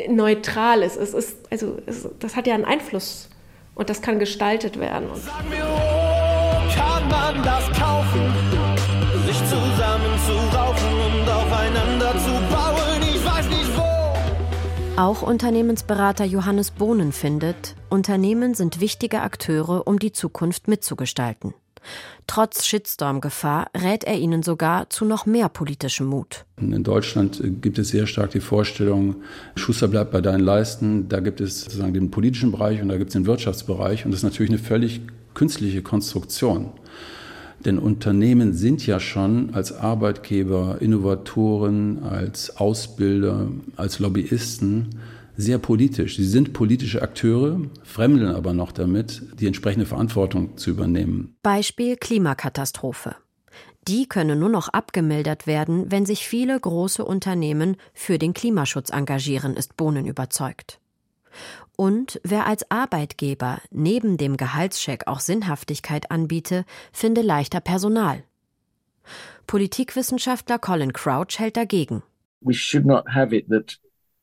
neutral 0.09 0.83
ist. 0.83 0.97
Es 0.97 1.15
ist 1.15 1.37
also 1.51 1.79
es, 1.87 2.09
das 2.19 2.37
hat 2.37 2.47
ja 2.47 2.55
einen 2.55 2.65
Einfluss 2.65 3.29
und 3.75 3.91
das 3.91 4.03
kann 4.03 4.19
gestaltet 4.19 4.79
werden. 4.79 5.09
Sag 5.15 5.49
mir, 5.49 5.65
wo 5.65 6.75
kann 6.75 7.09
man 7.09 7.43
das 7.43 7.67
kaufen? 7.79 8.54
Auch 14.97 15.23
Unternehmensberater 15.23 16.25
Johannes 16.25 16.71
Bohnen 16.71 17.11
findet, 17.11 17.75
Unternehmen 17.91 18.55
sind 18.55 18.81
wichtige 18.81 19.23
Akteure, 19.23 19.89
um 19.89 19.99
die 19.99 20.13
Zukunft 20.13 20.69
mitzugestalten. 20.69 21.53
Trotz 22.29 22.65
Shitstorm-Gefahr 22.65 23.71
rät 23.77 24.05
er 24.05 24.17
ihnen 24.17 24.45
sogar 24.45 24.89
zu 24.91 25.05
noch 25.05 25.27
mehr 25.27 25.49
politischem 25.49 26.07
Mut. 26.07 26.45
In 26.59 26.85
Deutschland 26.85 27.43
gibt 27.61 27.79
es 27.81 27.89
sehr 27.89 28.07
stark 28.07 28.31
die 28.31 28.41
Vorstellung, 28.41 29.17
Schuster 29.57 29.89
bleibt 29.89 30.13
bei 30.13 30.21
deinen 30.21 30.45
Leisten. 30.45 31.09
Da 31.09 31.19
gibt 31.19 31.41
es 31.41 31.63
sozusagen 31.63 31.93
den 31.93 32.13
politischen 32.13 32.53
Bereich 32.53 32.81
und 32.81 32.89
da 32.89 32.97
gibt 32.97 33.09
es 33.09 33.15
den 33.15 33.27
Wirtschaftsbereich. 33.27 34.05
Und 34.05 34.13
das 34.13 34.21
ist 34.21 34.25
natürlich 34.25 34.51
eine 34.51 34.61
völlig 34.61 35.01
künstliche 35.35 35.83
Konstruktion. 35.83 36.71
Denn 37.65 37.79
Unternehmen 37.79 38.53
sind 38.53 38.87
ja 38.87 39.01
schon 39.01 39.55
als 39.55 39.73
Arbeitgeber, 39.73 40.79
Innovatoren, 40.81 42.03
als 42.03 42.57
Ausbilder, 42.59 43.49
als 43.77 43.99
Lobbyisten 43.99 45.01
sehr 45.37 45.59
politisch. 45.59 46.17
Sie 46.17 46.27
sind 46.27 46.53
politische 46.53 47.03
Akteure, 47.03 47.61
fremdeln 47.83 48.35
aber 48.35 48.53
noch 48.53 48.73
damit, 48.73 49.23
die 49.41 49.47
entsprechende 49.47 49.87
Verantwortung 49.87 50.57
zu 50.57 50.71
übernehmen. 50.71 51.37
Beispiel 51.43 51.97
Klimakatastrophe. 51.97 53.17
Die 53.89 54.09
könne 54.09 54.37
nur 54.37 54.49
noch 54.49 54.69
abgemildert 54.69 55.47
werden, 55.47 55.91
wenn 55.91 56.07
sich 56.07 56.27
viele 56.27 56.59
große 56.59 57.05
Unternehmen 57.05 57.77
für 57.93 58.19
den 58.19 58.33
Klimaschutz 58.33 58.91
engagieren, 58.91 59.57
ist 59.57 59.77
Bohnen 59.77 60.07
überzeugt. 60.07 60.81
Und 61.77 62.21
wer 62.23 62.47
als 62.47 62.71
Arbeitgeber 62.71 63.61
neben 63.71 64.17
dem 64.17 64.37
Gehaltscheck 64.37 65.07
auch 65.07 65.21
Sinnhaftigkeit 65.21 66.11
anbiete, 66.11 66.65
finde 66.93 67.23
leichter 67.23 67.61
Personal. 67.61 68.23
Politikwissenschaftler 69.47 70.59
Colin 70.59 70.93
Crouch 70.93 71.39
hält 71.39 71.57
dagegen. 71.57 72.03
We 72.41 72.55
should 72.55 72.87
not 72.87 73.09
have 73.09 73.35
it 73.35 73.49
that 73.49 73.79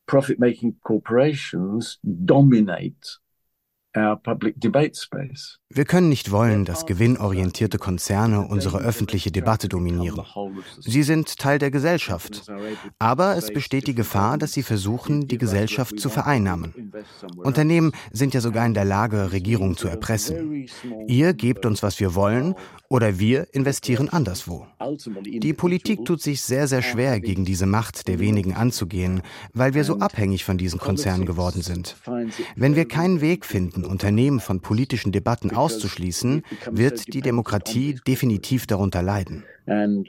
profit-making 0.08 0.80
corporations 0.82 2.00
dominate 2.04 3.20
wir 5.74 5.86
können 5.86 6.10
nicht 6.10 6.32
wollen, 6.32 6.66
dass 6.66 6.86
gewinnorientierte 6.86 7.78
Konzerne 7.78 8.48
unsere 8.48 8.80
öffentliche 8.80 9.32
Debatte 9.32 9.70
dominieren. 9.70 10.22
Sie 10.80 11.04
sind 11.04 11.38
Teil 11.38 11.60
der 11.60 11.72
Gesellschaft. 11.72 12.44
Aber 13.00 13.38
es 13.38 13.52
besteht 13.52 13.88
die 13.88 13.96
Gefahr, 13.96 14.38
dass 14.38 14.54
sie 14.54 14.64
versuchen, 14.64 15.28
die 15.28 15.38
Gesellschaft 15.38 16.00
zu 16.00 16.10
vereinnahmen. 16.10 16.92
Unternehmen 17.38 17.92
sind 18.12 18.34
ja 18.34 18.42
sogar 18.42 18.66
in 18.66 18.74
der 18.74 18.86
Lage, 18.86 19.32
Regierungen 19.32 19.78
zu 19.78 19.88
erpressen. 19.88 20.68
Ihr 21.08 21.34
gebt 21.34 21.66
uns, 21.66 21.84
was 21.84 22.00
wir 22.00 22.16
wollen, 22.16 22.56
oder 22.92 23.20
wir 23.20 23.48
investieren 23.54 24.10
anderswo. 24.10 24.68
Die 25.24 25.54
Politik 25.54 26.04
tut 26.04 26.22
sich 26.22 26.42
sehr, 26.42 26.68
sehr 26.68 26.82
schwer, 26.82 27.22
gegen 27.22 27.46
diese 27.46 27.66
Macht 27.66 28.10
der 28.10 28.20
wenigen 28.20 28.54
anzugehen, 28.54 29.22
weil 29.54 29.74
wir 29.74 29.86
so 29.86 30.00
abhängig 30.00 30.44
von 30.44 30.58
diesen 30.58 30.78
Konzernen 30.78 31.26
geworden 31.26 31.62
sind. 31.62 31.96
Wenn 32.58 32.76
wir 32.76 32.86
keinen 32.86 33.22
Weg 33.22 33.46
finden, 33.46 33.86
Unternehmen 33.86 34.42
von 34.42 34.60
politischen 34.60 35.14
Debatten 35.14 35.52
auszuschließen, 35.62 36.43
wird 36.71 37.13
die 37.13 37.21
Demokratie 37.21 38.00
definitiv 38.08 38.67
darunter 38.67 39.02
leiden. 39.02 39.43
Uh, 39.67 40.04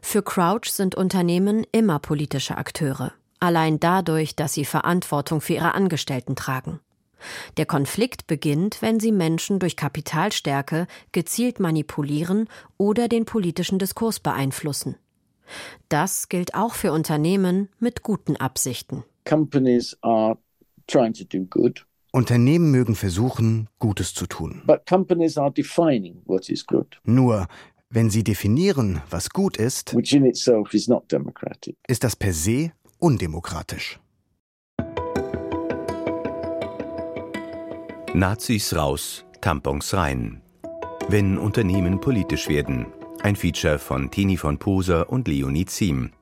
Für 0.00 0.22
Crouch 0.22 0.66
sind 0.66 0.94
Unternehmen 0.94 1.66
immer 1.72 1.98
politische 1.98 2.56
Akteure, 2.56 3.12
allein 3.40 3.80
dadurch, 3.80 4.36
dass 4.36 4.54
sie 4.54 4.64
Verantwortung 4.64 5.40
für 5.40 5.54
ihre 5.54 5.74
Angestellten 5.74 6.36
tragen. 6.36 6.80
Der 7.56 7.66
Konflikt 7.66 8.26
beginnt, 8.26 8.82
wenn 8.82 9.00
sie 9.00 9.12
Menschen 9.12 9.58
durch 9.58 9.76
Kapitalstärke 9.76 10.86
gezielt 11.12 11.60
manipulieren 11.60 12.48
oder 12.78 13.08
den 13.08 13.24
politischen 13.24 13.78
Diskurs 13.78 14.20
beeinflussen. 14.20 14.96
Das 15.88 16.28
gilt 16.28 16.54
auch 16.54 16.74
für 16.74 16.92
Unternehmen 16.92 17.68
mit 17.78 18.02
guten 18.02 18.36
Absichten. 18.36 19.04
Unternehmen 22.12 22.70
mögen 22.70 22.94
versuchen, 22.94 23.68
Gutes 23.78 24.12
zu 24.12 24.26
tun. 24.26 24.62
Nur, 27.04 27.46
wenn 27.88 28.10
sie 28.10 28.24
definieren, 28.24 29.00
was 29.10 29.30
gut 29.30 29.56
ist, 29.56 29.94
ist 31.88 32.04
das 32.04 32.16
per 32.16 32.32
se 32.32 32.72
undemokratisch. 32.98 33.98
Nazis 38.14 38.76
raus, 38.76 39.24
Tampons 39.40 39.94
rein. 39.94 40.42
Wenn 41.08 41.38
Unternehmen 41.38 41.98
politisch 42.00 42.48
werden. 42.48 42.86
Ein 43.22 43.36
Feature 43.36 43.78
von 43.78 44.10
Tini 44.10 44.36
von 44.36 44.58
Poser 44.58 45.08
und 45.08 45.28
Leonie 45.28 45.64
Ziem. 45.64 46.12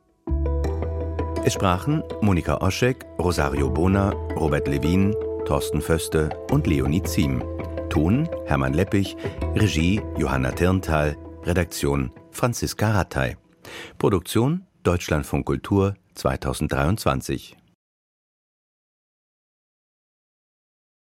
Es 1.42 1.54
sprachen 1.54 2.02
Monika 2.20 2.58
Oschek, 2.58 3.06
Rosario 3.18 3.70
Bona, 3.70 4.10
Robert 4.36 4.68
Levin, 4.68 5.16
Thorsten 5.46 5.80
Föste 5.80 6.28
und 6.50 6.66
Leonie 6.66 7.02
Ziem. 7.02 7.42
Ton 7.88 8.28
Hermann 8.44 8.74
Leppich, 8.74 9.16
Regie 9.54 10.02
Johanna 10.18 10.52
Tirntal, 10.52 11.16
Redaktion 11.44 12.12
Franziska 12.30 12.90
Rattay. 12.90 13.36
Produktion 13.96 14.66
Deutschlandfunk 14.82 15.46
Kultur 15.46 15.94
2023. 16.14 17.59